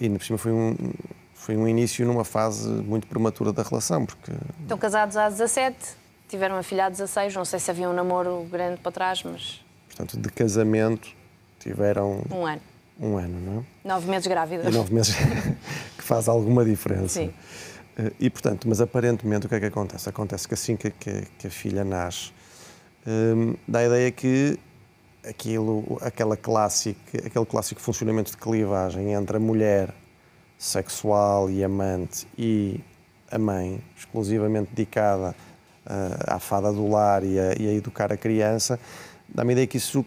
e, 0.00 0.08
por 0.10 0.24
cima, 0.24 0.38
foi 0.38 0.52
um, 0.52 0.76
foi 1.34 1.56
um 1.56 1.66
início 1.68 2.04
numa 2.06 2.24
fase 2.24 2.68
muito 2.68 3.06
prematura 3.06 3.52
da 3.52 3.62
relação, 3.62 4.04
porque... 4.04 4.32
Estão 4.62 4.76
casados 4.76 5.16
há 5.16 5.28
17, 5.28 5.76
tiveram 6.28 6.56
uma 6.56 6.62
filha 6.62 6.86
há 6.86 6.88
16, 6.88 7.34
não 7.34 7.44
sei 7.44 7.58
se 7.58 7.70
havia 7.70 7.88
um 7.88 7.92
namoro 7.92 8.46
grande 8.50 8.80
para 8.80 8.92
trás, 8.92 9.22
mas... 9.22 9.64
Portanto, 9.86 10.18
de 10.18 10.28
casamento 10.30 11.08
tiveram... 11.60 12.22
Um 12.30 12.44
ano. 12.44 12.60
Um 13.00 13.16
ano, 13.16 13.40
não 13.40 13.60
é? 13.60 13.88
Nove 13.88 14.10
meses 14.10 14.26
grávidas. 14.26 14.66
E 14.66 14.76
nove 14.76 14.92
meses, 14.92 15.14
que 15.96 16.02
faz 16.02 16.28
alguma 16.28 16.64
diferença. 16.64 17.20
Sim. 17.20 17.32
Eh, 17.98 18.12
e, 18.20 18.30
portanto, 18.30 18.68
mas 18.68 18.80
aparentemente 18.80 19.46
o 19.46 19.48
que 19.48 19.56
é 19.56 19.60
que 19.60 19.66
acontece? 19.66 20.08
Acontece 20.08 20.46
que 20.46 20.54
assim 20.54 20.76
que, 20.76 20.90
que, 20.90 21.22
que 21.38 21.46
a 21.46 21.50
filha 21.50 21.84
nasce, 21.84 22.30
hum, 23.06 23.54
dá 23.66 23.80
a 23.80 23.86
ideia 23.86 24.10
que 24.10 24.58
aquilo, 25.28 25.98
aquela 26.00 26.36
clássica, 26.36 27.26
aquele 27.26 27.44
clássico 27.44 27.80
funcionamento 27.80 28.30
de 28.30 28.36
clivagem 28.36 29.12
entre 29.12 29.36
a 29.36 29.40
mulher 29.40 29.92
sexual 30.56 31.50
e 31.50 31.62
amante 31.62 32.26
e 32.36 32.80
a 33.30 33.38
mãe, 33.38 33.80
exclusivamente 33.96 34.70
dedicada 34.70 35.34
uh, 35.86 36.34
à 36.34 36.38
fada 36.38 36.72
do 36.72 36.88
lar 36.88 37.22
e 37.22 37.38
a, 37.38 37.52
e 37.58 37.68
a 37.68 37.72
educar 37.72 38.12
a 38.12 38.16
criança, 38.16 38.80
dá-me 39.28 39.50
a 39.50 39.52
ideia 39.52 39.66
que 39.66 39.76
isso 39.76 40.04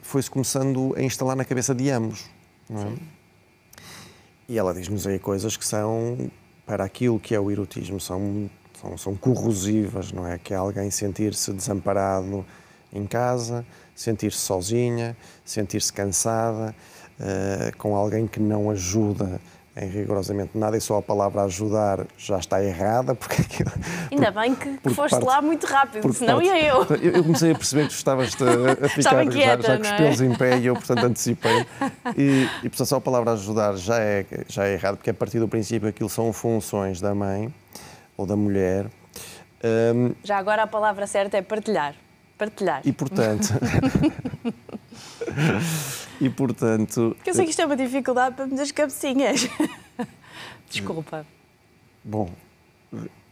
foi-se 0.00 0.30
começando 0.30 0.94
a 0.96 1.02
instalar 1.02 1.34
na 1.34 1.44
cabeça 1.44 1.74
de 1.74 1.90
ambos. 1.90 2.24
É? 2.70 2.92
E 4.48 4.58
ela 4.58 4.72
diz-nos 4.72 5.06
aí 5.06 5.18
coisas 5.18 5.56
que 5.56 5.66
são, 5.66 6.30
para 6.66 6.84
aquilo 6.84 7.20
que 7.20 7.34
é 7.34 7.40
o 7.40 7.50
erotismo, 7.50 8.00
são, 8.00 8.50
são, 8.80 8.98
são 8.98 9.16
corrosivas, 9.16 10.12
não 10.12 10.26
é? 10.26 10.36
Que 10.36 10.52
é 10.52 10.56
alguém 10.56 10.90
sentir-se 10.90 11.52
desamparado 11.52 12.44
em 12.92 13.06
casa, 13.06 13.64
sentir-se 13.94 14.38
sozinha, 14.38 15.16
sentir-se 15.44 15.92
cansada, 15.92 16.74
uh, 17.20 17.76
com 17.78 17.94
alguém 17.94 18.26
que 18.26 18.40
não 18.40 18.68
ajuda 18.68 19.40
em 19.76 19.90
rigorosamente 19.90 20.56
nada 20.56 20.76
e 20.76 20.80
só 20.80 20.96
a 20.96 21.02
palavra 21.02 21.42
ajudar 21.42 22.06
já 22.16 22.38
está 22.38 22.64
errada. 22.64 23.14
Porque 23.14 23.42
aquilo, 23.42 23.70
Ainda 24.10 24.30
bem 24.30 24.54
que, 24.54 24.78
que 24.78 24.90
foste 24.90 25.10
parte, 25.10 25.26
lá 25.26 25.42
muito 25.42 25.66
rápido, 25.66 26.10
senão 26.14 26.36
parte, 26.36 26.48
ia 26.48 26.64
eu. 26.64 26.86
eu. 27.02 27.22
comecei 27.22 27.52
a 27.52 27.54
perceber 27.54 27.86
que 27.86 27.92
estavas 27.92 28.34
a, 28.40 28.86
a 28.86 28.88
ficar 28.88 29.24
inquieta, 29.24 29.62
já, 29.62 29.68
já 29.68 29.76
com 29.76 29.82
os 29.82 29.88
é? 29.88 29.96
pelos 29.96 30.20
em 30.22 30.34
pé 30.34 30.58
e 30.58 30.66
eu, 30.66 30.74
portanto, 30.74 31.04
antecipei. 31.04 31.66
E, 32.16 32.48
e, 32.62 32.68
portanto, 32.68 32.86
só 32.86 32.96
a 32.96 33.00
palavra 33.00 33.32
ajudar 33.32 33.76
já 33.76 33.98
é, 33.98 34.24
já 34.48 34.64
é 34.64 34.72
errado, 34.72 34.96
porque 34.96 35.10
a 35.10 35.14
partir 35.14 35.38
do 35.38 35.48
princípio 35.48 35.88
aquilo 35.88 36.08
são 36.08 36.32
funções 36.32 37.00
da 37.00 37.14
mãe 37.14 37.52
ou 38.16 38.24
da 38.24 38.34
mulher. 38.34 38.86
Um, 39.62 40.14
já 40.24 40.38
agora 40.38 40.62
a 40.62 40.66
palavra 40.66 41.06
certa 41.06 41.36
é 41.36 41.42
partilhar. 41.42 41.94
Partilhar. 42.38 42.80
E, 42.84 42.92
portanto... 42.92 43.48
e 46.20 46.28
portanto. 46.28 47.14
Porque 47.16 47.30
eu 47.30 47.34
sei 47.34 47.44
que 47.44 47.50
isto 47.50 47.62
é 47.62 47.66
uma 47.66 47.76
dificuldade 47.76 48.34
para 48.34 48.46
muitas 48.46 48.72
cabecinhas. 48.72 49.48
Desculpa. 50.70 51.26
Bom, 52.02 52.30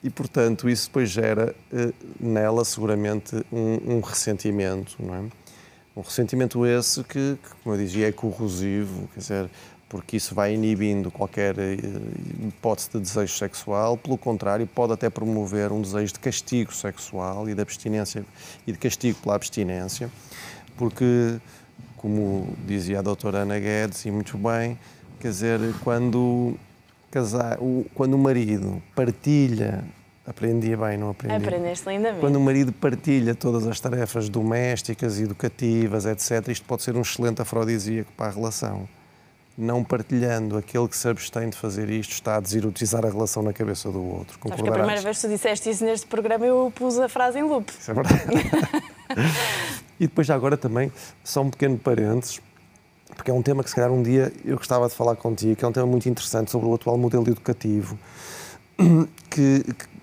e 0.02 0.10
portanto 0.10 0.68
isso 0.68 0.88
depois 0.88 1.08
gera 1.10 1.54
eh, 1.72 1.92
nela 2.20 2.64
seguramente 2.64 3.34
um, 3.52 3.96
um, 3.96 4.00
ressentimento, 4.00 4.96
não 4.98 5.14
é? 5.14 5.24
Um 5.96 6.00
ressentimento 6.00 6.66
esse 6.66 7.02
que, 7.04 7.38
que, 7.40 7.50
como 7.62 7.74
eu 7.74 7.78
dizia, 7.78 8.08
é 8.08 8.12
corrosivo, 8.12 9.08
quer 9.14 9.20
dizer, 9.20 9.50
porque 9.88 10.16
isso 10.16 10.34
vai 10.34 10.52
inibindo 10.52 11.10
qualquer 11.10 11.56
eh, 11.58 11.76
hipótese 12.48 12.90
de 12.90 13.00
desejo 13.00 13.32
sexual, 13.32 13.96
pelo 13.96 14.18
contrário, 14.18 14.66
pode 14.66 14.92
até 14.92 15.08
promover 15.08 15.70
um 15.70 15.80
desejo 15.80 16.12
de 16.12 16.18
castigo 16.18 16.74
sexual 16.74 17.48
e 17.48 17.54
de 17.54 17.62
abstinência 17.62 18.26
e 18.66 18.72
de 18.72 18.78
castigo 18.78 19.18
pela 19.20 19.36
abstinência, 19.36 20.10
porque 20.76 21.38
como 22.04 22.46
dizia 22.66 22.98
a 22.98 23.02
doutora 23.02 23.38
Ana 23.38 23.58
Guedes, 23.58 24.04
e 24.04 24.10
muito 24.10 24.36
bem, 24.36 24.78
quer 25.18 25.28
dizer, 25.28 25.58
quando, 25.82 26.54
casar, 27.10 27.56
o, 27.58 27.86
quando 27.94 28.12
o 28.12 28.18
marido 28.18 28.82
partilha, 28.94 29.82
aprendia 30.26 30.76
bem, 30.76 30.98
não 30.98 31.08
aprendi? 31.08 31.34
Aprendeste 31.34 31.88
lindamente. 31.88 32.20
Quando 32.20 32.36
o 32.36 32.40
marido 32.40 32.74
partilha 32.74 33.34
todas 33.34 33.66
as 33.66 33.80
tarefas 33.80 34.28
domésticas, 34.28 35.18
educativas, 35.18 36.04
etc., 36.04 36.46
isto 36.48 36.66
pode 36.66 36.82
ser 36.82 36.94
um 36.94 37.00
excelente 37.00 37.40
afrodisíaco 37.40 38.12
para 38.12 38.26
a 38.26 38.30
relação. 38.34 38.86
Não 39.56 39.84
partilhando, 39.84 40.56
aquele 40.56 40.88
que 40.88 40.96
se 40.96 41.08
abstém 41.08 41.48
de 41.48 41.56
fazer 41.56 41.88
isto 41.88 42.12
está 42.12 42.36
a 42.36 42.40
deserotizar 42.40 43.04
a 43.06 43.08
relação 43.08 43.42
na 43.42 43.52
cabeça 43.52 43.90
do 43.90 44.02
outro. 44.02 44.38
Acho 44.50 44.62
que 44.62 44.68
a 44.68 44.72
primeira 44.72 45.00
vez 45.00 45.16
que 45.16 45.26
tu 45.26 45.30
disseste 45.30 45.70
isso 45.70 45.84
neste 45.84 46.06
programa 46.06 46.44
eu 46.44 46.72
pus 46.74 46.98
a 46.98 47.08
frase 47.08 47.38
em 47.38 47.44
loop. 47.44 47.70
Isso 47.70 47.90
é 47.90 47.94
verdade. 47.94 48.24
E 49.98 50.06
depois, 50.06 50.26
já 50.26 50.34
agora 50.34 50.56
também, 50.56 50.92
só 51.22 51.40
um 51.42 51.50
pequeno 51.50 51.78
parênteses, 51.78 52.40
porque 53.14 53.30
é 53.30 53.34
um 53.34 53.42
tema 53.42 53.62
que 53.62 53.70
se 53.70 53.76
calhar 53.76 53.92
um 53.92 54.02
dia 54.02 54.32
eu 54.44 54.56
gostava 54.56 54.88
de 54.88 54.94
falar 54.94 55.14
contigo, 55.16 55.54
que 55.54 55.64
é 55.64 55.68
um 55.68 55.72
tema 55.72 55.86
muito 55.86 56.08
interessante 56.08 56.50
sobre 56.50 56.68
o 56.68 56.74
atual 56.74 56.98
modelo 56.98 57.28
educativo, 57.28 57.98
que, 59.30 59.62
que 59.62 59.94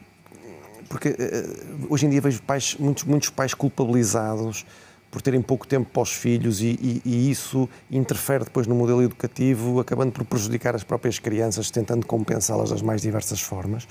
porque 0.87 1.09
uh, 1.09 1.87
hoje 1.89 2.05
em 2.05 2.09
dia 2.09 2.19
vejo 2.19 2.41
pais, 2.41 2.75
muitos, 2.77 3.03
muitos 3.05 3.29
pais 3.29 3.53
culpabilizados 3.53 4.65
por 5.11 5.21
terem 5.21 5.41
pouco 5.41 5.67
tempo 5.67 5.89
para 5.91 6.01
os 6.01 6.13
filhos 6.13 6.61
e, 6.61 6.67
e, 6.81 7.01
e, 7.05 7.29
isso 7.29 7.67
interfere 7.91 8.45
depois 8.45 8.65
no 8.65 8.73
modelo 8.73 9.03
educativo, 9.03 9.79
acabando 9.81 10.13
por 10.13 10.23
prejudicar 10.23 10.73
as 10.73 10.83
próprias 10.83 11.19
crianças, 11.19 11.69
tentando 11.69 12.07
compensá-las 12.07 12.69
das 12.69 12.81
mais 12.81 13.01
diversas 13.01 13.41
formas. 13.41 13.85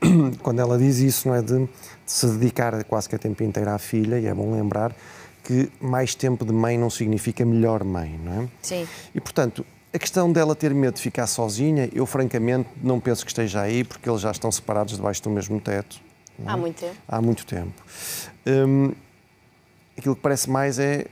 Quando 0.40 0.60
ela 0.60 0.78
diz 0.78 0.98
isso, 0.98 1.28
não 1.28 1.34
é 1.34 1.42
de, 1.42 1.58
de 1.58 1.68
se 2.06 2.26
dedicar 2.28 2.84
quase 2.84 3.08
que 3.08 3.16
a 3.16 3.18
tempo 3.18 3.42
inteiro 3.42 3.70
à 3.70 3.78
filha, 3.78 4.20
e 4.20 4.26
é 4.26 4.32
bom 4.32 4.52
lembrar 4.52 4.94
que 5.42 5.68
mais 5.80 6.14
tempo 6.14 6.44
de 6.44 6.52
mãe 6.52 6.78
não 6.78 6.88
significa 6.88 7.44
melhor 7.44 7.82
mãe, 7.82 8.18
não 8.22 8.42
é? 8.42 8.48
Sim. 8.62 8.86
E 9.12 9.20
portanto, 9.20 9.66
a 9.92 9.98
questão 9.98 10.32
dela 10.32 10.54
ter 10.54 10.72
medo 10.72 10.94
de 10.94 11.02
ficar 11.02 11.26
sozinha, 11.26 11.90
eu 11.92 12.06
francamente 12.06 12.68
não 12.82 13.00
penso 13.00 13.24
que 13.24 13.30
esteja 13.30 13.60
aí, 13.60 13.84
porque 13.84 14.08
eles 14.08 14.20
já 14.20 14.30
estão 14.30 14.50
separados 14.50 14.96
debaixo 14.96 15.22
do 15.22 15.30
mesmo 15.30 15.60
teto. 15.60 16.00
É? 16.38 16.48
Há 16.48 16.56
muito 16.56 16.80
tempo. 16.80 16.96
Há 17.08 17.20
muito 17.20 17.46
tempo. 17.46 17.82
Hum, 18.46 18.92
aquilo 19.96 20.14
que 20.14 20.22
parece 20.22 20.48
mais 20.48 20.78
é. 20.78 21.06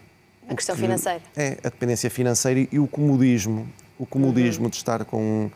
A 0.49 0.55
questão 0.55 0.75
que, 0.75 0.83
financeira. 0.83 1.23
É, 1.37 1.59
a 1.63 1.69
dependência 1.69 2.11
financeira 2.11 2.69
e 2.71 2.79
o 2.79 2.87
comodismo. 2.87 3.69
O 3.99 4.07
comodismo 4.07 4.65
uhum. 4.65 4.71
de 4.71 4.77
estar 4.77 5.05
com 5.05 5.51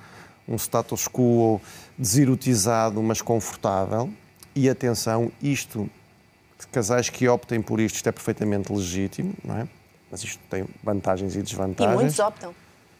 um, 0.48 0.54
um 0.54 0.56
status 0.56 1.08
quo 1.08 1.60
deserotizado, 1.98 3.02
mas 3.02 3.20
confortável. 3.22 4.10
E 4.54 4.68
atenção, 4.68 5.32
isto, 5.42 5.90
casais 6.70 7.08
que 7.08 7.26
optem 7.28 7.60
por 7.60 7.80
isto, 7.80 7.96
isto 7.96 8.08
é 8.08 8.12
perfeitamente 8.12 8.72
legítimo, 8.72 9.34
não 9.44 9.58
é? 9.58 9.68
Mas 10.10 10.22
isto 10.22 10.40
tem 10.48 10.64
vantagens 10.82 11.34
e 11.34 11.42
desvantagens. 11.42 11.94
E 11.94 11.96
muitos 11.96 12.18
optam. 12.20 12.54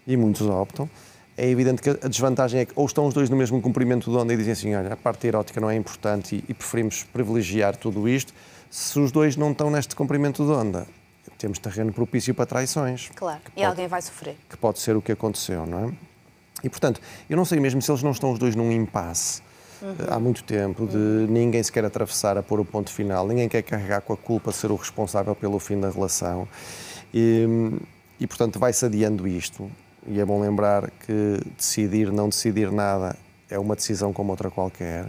E 0.07 0.17
muitos 0.17 0.47
optam 0.49 0.91
é 1.37 1.49
evidente 1.49 1.83
que 1.83 1.91
a 1.91 2.09
desvantagem 2.09 2.61
é 2.61 2.65
que 2.65 2.73
ou 2.77 2.87
estão 2.87 3.07
os 3.07 3.15
dois 3.15 3.29
no 3.29 3.37
mesmo 3.37 3.61
comprimento 3.61 4.11
de 4.11 4.17
onda 4.17 4.33
e 4.33 4.37
dizem 4.37 4.53
assim, 4.53 4.75
olha, 4.75 4.93
a 4.93 4.97
parte 4.97 5.27
erótica 5.27 5.61
não 5.61 5.69
é 5.69 5.77
importante 5.77 6.37
e, 6.37 6.45
e 6.49 6.55
preferimos 6.55 7.03
privilegiar 7.05 7.77
tudo 7.77 8.09
isto. 8.09 8.33
Se 8.75 8.99
os 8.99 9.13
dois 9.13 9.37
não 9.37 9.53
estão 9.53 9.71
neste 9.71 9.95
comprimento 9.95 10.45
de 10.45 10.51
onda, 10.51 10.85
temos 11.39 11.61
terreno 11.61 11.93
propício 11.93 12.35
para 12.35 12.45
traições. 12.45 13.09
Claro, 13.15 13.39
e 13.47 13.51
pode, 13.51 13.65
alguém 13.67 13.87
vai 13.87 14.03
sofrer. 14.03 14.37
Que 14.51 14.57
pode 14.57 14.81
ser 14.81 14.97
o 14.97 15.01
que 15.01 15.13
aconteceu, 15.13 15.65
não 15.65 15.91
é? 15.91 15.93
E, 16.65 16.69
portanto, 16.69 17.01
eu 17.31 17.37
não 17.37 17.45
sei 17.45 17.61
mesmo 17.61 17.81
se 17.81 17.89
eles 17.89 18.03
não 18.03 18.11
estão 18.11 18.33
os 18.33 18.39
dois 18.41 18.57
num 18.57 18.73
impasse 18.73 19.43
uhum. 19.81 19.95
há 20.11 20.19
muito 20.19 20.43
tempo, 20.43 20.89
de 20.89 20.97
uhum. 20.97 21.27
ninguém 21.29 21.63
se 21.63 21.71
quer 21.71 21.85
atravessar 21.85 22.37
a 22.37 22.43
pôr 22.43 22.59
o 22.59 22.65
ponto 22.65 22.91
final, 22.91 23.29
ninguém 23.29 23.49
quer 23.49 23.63
carregar 23.63 24.01
com 24.01 24.13
a 24.13 24.17
culpa 24.17 24.51
ser 24.51 24.73
o 24.73 24.75
responsável 24.75 25.37
pelo 25.37 25.61
fim 25.61 25.79
da 25.79 25.89
relação. 25.89 26.49
E, 27.15 27.47
e 28.19 28.27
portanto, 28.27 28.59
vai-se 28.59 28.85
adiando 28.85 29.29
isto 29.29 29.71
e 30.05 30.19
é 30.19 30.25
bom 30.25 30.41
lembrar 30.41 30.91
que 31.07 31.41
decidir, 31.57 32.11
não 32.11 32.29
decidir 32.29 32.73
nada 32.73 33.17
é 33.49 33.59
uma 33.59 33.77
decisão 33.77 34.13
como 34.13 34.33
outra 34.33 34.51
qualquer. 34.51 35.07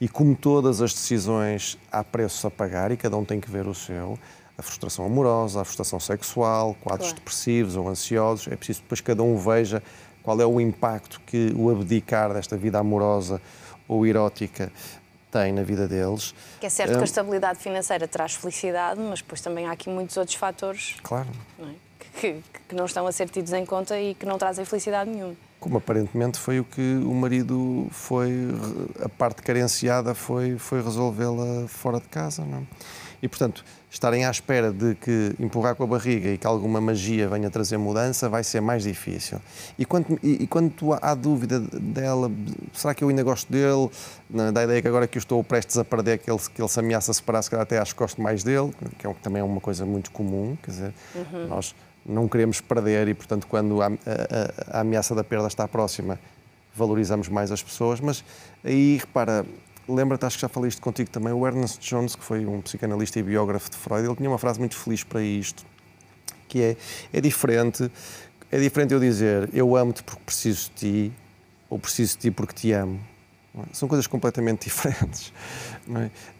E 0.00 0.08
como 0.08 0.34
todas 0.34 0.80
as 0.80 0.92
decisões, 0.92 1.78
há 1.90 2.04
preços 2.04 2.44
a 2.44 2.50
pagar 2.50 2.92
e 2.92 2.96
cada 2.96 3.16
um 3.16 3.24
tem 3.24 3.40
que 3.40 3.50
ver 3.50 3.66
o 3.66 3.74
seu. 3.74 4.18
A 4.56 4.62
frustração 4.62 5.04
amorosa, 5.04 5.60
a 5.60 5.64
frustração 5.64 6.00
sexual, 6.00 6.76
quadros 6.80 7.08
claro. 7.08 7.20
depressivos 7.20 7.76
ou 7.76 7.88
ansiosos. 7.88 8.48
É 8.48 8.56
preciso 8.56 8.82
depois 8.82 9.00
cada 9.00 9.22
um 9.22 9.36
veja 9.36 9.82
qual 10.22 10.40
é 10.40 10.46
o 10.46 10.60
impacto 10.60 11.20
que 11.26 11.52
o 11.56 11.70
abdicar 11.70 12.32
desta 12.32 12.56
vida 12.56 12.78
amorosa 12.78 13.40
ou 13.86 14.06
erótica 14.06 14.70
tem 15.30 15.52
na 15.52 15.62
vida 15.62 15.86
deles. 15.86 16.34
Que 16.60 16.66
é 16.66 16.70
certo 16.70 16.94
que 16.94 17.00
a 17.00 17.04
estabilidade 17.04 17.58
financeira 17.58 18.08
traz 18.08 18.34
felicidade, 18.34 19.00
mas 19.00 19.20
depois 19.20 19.40
também 19.40 19.66
há 19.66 19.72
aqui 19.72 19.88
muitos 19.88 20.16
outros 20.16 20.36
fatores. 20.36 20.96
Claro. 21.02 21.28
Não 21.58 21.68
é? 21.68 21.88
que, 22.18 22.42
que 22.68 22.74
não 22.74 22.84
estão 22.84 23.06
a 23.06 23.12
ser 23.12 23.28
tidos 23.28 23.52
em 23.52 23.64
conta 23.64 23.98
e 23.98 24.14
que 24.14 24.26
não 24.26 24.38
trazem 24.38 24.64
felicidade 24.64 25.10
nenhuma. 25.10 25.36
Como 25.60 25.78
aparentemente 25.78 26.38
foi 26.38 26.60
o 26.60 26.64
que 26.64 27.00
o 27.04 27.12
marido 27.14 27.88
foi, 27.90 28.30
a 29.02 29.08
parte 29.08 29.42
carenciada 29.42 30.14
foi, 30.14 30.56
foi 30.56 30.82
resolvê-la 30.82 31.66
fora 31.66 31.98
de 31.98 32.06
casa, 32.06 32.44
não 32.44 32.58
é? 32.58 32.62
E, 33.20 33.28
portanto, 33.28 33.64
estarem 33.90 34.24
à 34.24 34.30
espera 34.30 34.72
de 34.72 34.94
que 34.94 35.34
empurrar 35.40 35.74
com 35.74 35.82
a 35.82 35.86
barriga 35.86 36.28
e 36.28 36.38
que 36.38 36.46
alguma 36.46 36.80
magia 36.80 37.28
venha 37.28 37.50
trazer 37.50 37.76
mudança 37.76 38.28
vai 38.28 38.44
ser 38.44 38.60
mais 38.60 38.84
difícil. 38.84 39.40
E 39.78 39.84
quando, 39.84 40.18
e, 40.22 40.44
e 40.44 40.46
quando 40.46 40.72
há 41.02 41.14
dúvida 41.14 41.58
dela, 41.58 42.30
será 42.72 42.94
que 42.94 43.02
eu 43.02 43.08
ainda 43.08 43.22
gosto 43.24 43.50
dele? 43.50 43.90
Da 44.52 44.62
ideia 44.64 44.80
que 44.80 44.88
agora 44.88 45.08
que 45.08 45.18
eu 45.18 45.20
estou 45.20 45.42
prestes 45.42 45.76
a 45.78 45.84
perder, 45.84 46.18
que 46.18 46.30
ele, 46.30 46.38
que 46.54 46.62
ele 46.62 46.68
se 46.68 46.78
ameaça 46.78 47.10
a 47.10 47.14
separar, 47.14 47.42
se 47.42 47.50
calhar 47.50 47.62
até 47.62 47.78
acho 47.78 47.94
que 47.94 47.98
gosto 47.98 48.22
mais 48.22 48.44
dele, 48.44 48.72
que 48.98 49.06
é, 49.06 49.12
também 49.14 49.40
é 49.40 49.44
uma 49.44 49.60
coisa 49.60 49.84
muito 49.84 50.10
comum, 50.12 50.56
quer 50.62 50.70
dizer, 50.70 50.94
uhum. 51.14 51.48
nós 51.48 51.74
não 52.08 52.26
queremos 52.26 52.60
perder 52.60 53.06
e, 53.08 53.14
portanto, 53.14 53.46
quando 53.46 53.82
a, 53.82 53.86
a, 53.86 54.78
a, 54.78 54.80
ameaça 54.80 55.14
da 55.14 55.22
perda 55.22 55.46
está 55.46 55.68
próxima, 55.68 56.18
valorizamos 56.74 57.28
mais 57.28 57.52
as 57.52 57.62
pessoas. 57.62 58.00
Mas 58.00 58.24
aí, 58.64 58.96
repara, 58.96 59.44
lembra-te, 59.86 60.24
acho 60.24 60.36
que 60.36 60.42
já 60.42 60.48
falei 60.48 60.68
isto 60.68 60.80
contigo 60.80 61.10
também, 61.10 61.32
o 61.32 61.46
Ernest 61.46 61.78
Jones, 61.80 62.16
que 62.16 62.24
foi 62.24 62.46
um 62.46 62.60
psicanalista 62.60 63.18
e 63.18 63.22
biógrafo 63.22 63.70
de 63.70 63.76
Freud, 63.76 64.06
ele 64.06 64.16
tinha 64.16 64.30
uma 64.30 64.38
frase 64.38 64.58
muito 64.58 64.76
feliz 64.76 65.04
para 65.04 65.22
isto, 65.22 65.64
que 66.48 66.62
é, 66.62 66.76
é 67.12 67.20
diferente, 67.20 67.90
é 68.50 68.58
diferente 68.58 68.94
eu 68.94 69.00
dizer 69.00 69.50
eu 69.52 69.76
amo-te 69.76 70.02
porque 70.02 70.22
preciso 70.24 70.70
de 70.70 70.76
ti 70.76 71.12
ou 71.68 71.78
preciso 71.78 72.14
de 72.14 72.22
ti 72.22 72.30
porque 72.30 72.54
te 72.54 72.72
amo. 72.72 72.98
É? 73.54 73.62
São 73.72 73.88
coisas 73.88 74.06
completamente 74.06 74.64
diferentes. 74.68 75.32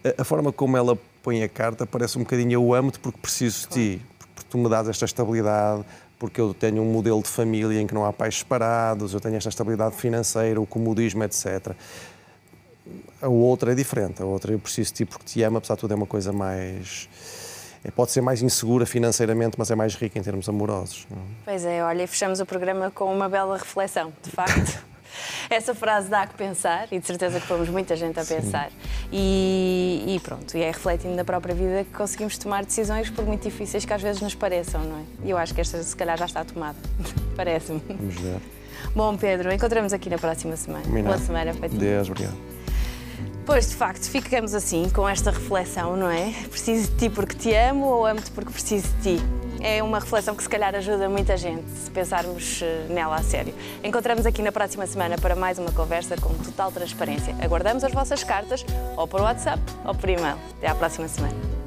É? 0.04 0.14
A, 0.18 0.24
forma 0.24 0.52
como 0.52 0.76
ela 0.76 0.96
põe 1.22 1.42
a 1.42 1.48
carta 1.48 1.86
parece 1.86 2.16
um 2.16 2.22
bocadinho 2.22 2.52
eu 2.52 2.74
amo-te 2.74 2.98
porque 2.98 3.18
preciso 3.18 3.68
de 3.68 3.74
ti 3.74 4.02
tu 4.50 4.58
me 4.58 4.68
dás 4.68 4.88
esta 4.88 5.04
estabilidade, 5.04 5.84
porque 6.18 6.40
eu 6.40 6.52
tenho 6.52 6.82
um 6.82 6.92
modelo 6.92 7.22
de 7.22 7.28
família 7.28 7.80
em 7.80 7.86
que 7.86 7.94
não 7.94 8.04
há 8.04 8.12
pais 8.12 8.38
separados, 8.38 9.14
eu 9.14 9.20
tenho 9.20 9.36
esta 9.36 9.48
estabilidade 9.48 9.94
financeira, 9.94 10.60
o 10.60 10.66
comodismo, 10.66 11.22
etc. 11.24 11.72
A 13.20 13.28
outra 13.28 13.72
é 13.72 13.74
diferente, 13.74 14.22
a 14.22 14.24
outra 14.24 14.52
eu 14.52 14.58
preciso 14.58 14.90
de 14.92 14.96
ti 14.96 15.04
porque 15.04 15.24
te 15.24 15.42
amo, 15.42 15.58
apesar 15.58 15.74
de 15.74 15.80
tudo 15.80 15.92
é 15.92 15.96
uma 15.96 16.06
coisa 16.06 16.32
mais... 16.32 17.08
É, 17.84 17.92
pode 17.92 18.10
ser 18.10 18.20
mais 18.20 18.42
insegura 18.42 18.84
financeiramente, 18.84 19.56
mas 19.56 19.70
é 19.70 19.74
mais 19.76 19.94
rica 19.94 20.18
em 20.18 20.22
termos 20.22 20.48
amorosos. 20.48 21.06
É? 21.12 21.14
Pois 21.44 21.64
é, 21.64 21.84
olha, 21.84 22.08
fechamos 22.08 22.40
o 22.40 22.46
programa 22.46 22.90
com 22.90 23.14
uma 23.14 23.28
bela 23.28 23.56
reflexão, 23.56 24.12
de 24.22 24.30
facto. 24.30 24.84
Essa 25.50 25.74
frase 25.74 26.08
dá 26.08 26.22
a 26.22 26.26
que 26.26 26.34
pensar 26.34 26.88
e 26.90 26.98
de 26.98 27.06
certeza 27.06 27.40
que 27.40 27.46
fomos 27.46 27.68
muita 27.68 27.96
gente 27.96 28.18
a 28.18 28.24
pensar. 28.24 28.70
E, 29.12 30.04
e, 30.06 30.20
pronto, 30.20 30.56
e 30.56 30.62
é 30.62 30.70
refletindo 30.70 31.14
na 31.14 31.24
própria 31.24 31.54
vida 31.54 31.84
que 31.84 31.96
conseguimos 31.96 32.36
tomar 32.38 32.64
decisões, 32.64 33.10
por 33.10 33.24
muito 33.24 33.42
difíceis 33.42 33.84
que 33.84 33.92
às 33.92 34.02
vezes 34.02 34.20
nos 34.20 34.34
pareçam, 34.34 34.82
não 34.82 34.98
é? 34.98 35.02
E 35.24 35.30
eu 35.30 35.38
acho 35.38 35.54
que 35.54 35.60
esta, 35.60 35.82
se 35.82 35.96
calhar, 35.96 36.16
já 36.18 36.26
está 36.26 36.44
tomada. 36.44 36.78
Parece-me. 37.36 37.80
Vamos 37.88 38.14
ver. 38.16 38.40
Bom, 38.94 39.16
Pedro, 39.16 39.52
encontramos 39.52 39.92
aqui 39.92 40.08
na 40.08 40.18
próxima 40.18 40.56
semana. 40.56 40.84
Combinado. 40.84 41.16
Boa 41.16 41.26
semana 41.26 41.54
para 41.54 41.68
ti. 41.68 41.76
Deus, 41.76 42.08
obrigado. 42.08 42.36
Pois, 43.44 43.70
de 43.70 43.76
facto, 43.76 44.04
ficamos 44.04 44.54
assim, 44.54 44.90
com 44.90 45.08
esta 45.08 45.30
reflexão, 45.30 45.96
não 45.96 46.10
é? 46.10 46.34
Preciso 46.50 46.90
de 46.90 46.96
ti 46.98 47.10
porque 47.10 47.34
te 47.34 47.54
amo 47.54 47.86
ou 47.86 48.06
amo-te 48.06 48.30
porque 48.30 48.52
preciso 48.52 48.86
de 48.96 49.16
ti? 49.16 49.24
É 49.60 49.82
uma 49.82 49.98
reflexão 49.98 50.34
que 50.34 50.42
se 50.42 50.48
calhar 50.48 50.74
ajuda 50.74 51.08
muita 51.08 51.36
gente, 51.36 51.68
se 51.70 51.90
pensarmos 51.90 52.60
eh, 52.62 52.86
nela 52.88 53.16
a 53.16 53.22
sério. 53.22 53.52
Encontramos 53.82 54.24
aqui 54.24 54.40
na 54.40 54.52
próxima 54.52 54.86
semana 54.86 55.16
para 55.18 55.34
mais 55.34 55.58
uma 55.58 55.72
conversa 55.72 56.16
com 56.16 56.32
total 56.34 56.70
transparência. 56.70 57.34
Aguardamos 57.42 57.82
as 57.82 57.92
vossas 57.92 58.22
cartas, 58.22 58.64
ou 58.96 59.08
por 59.08 59.20
WhatsApp 59.20 59.60
ou 59.84 59.94
por 59.94 60.08
e-mail. 60.08 60.36
Até 60.58 60.68
à 60.68 60.74
próxima 60.74 61.08
semana. 61.08 61.57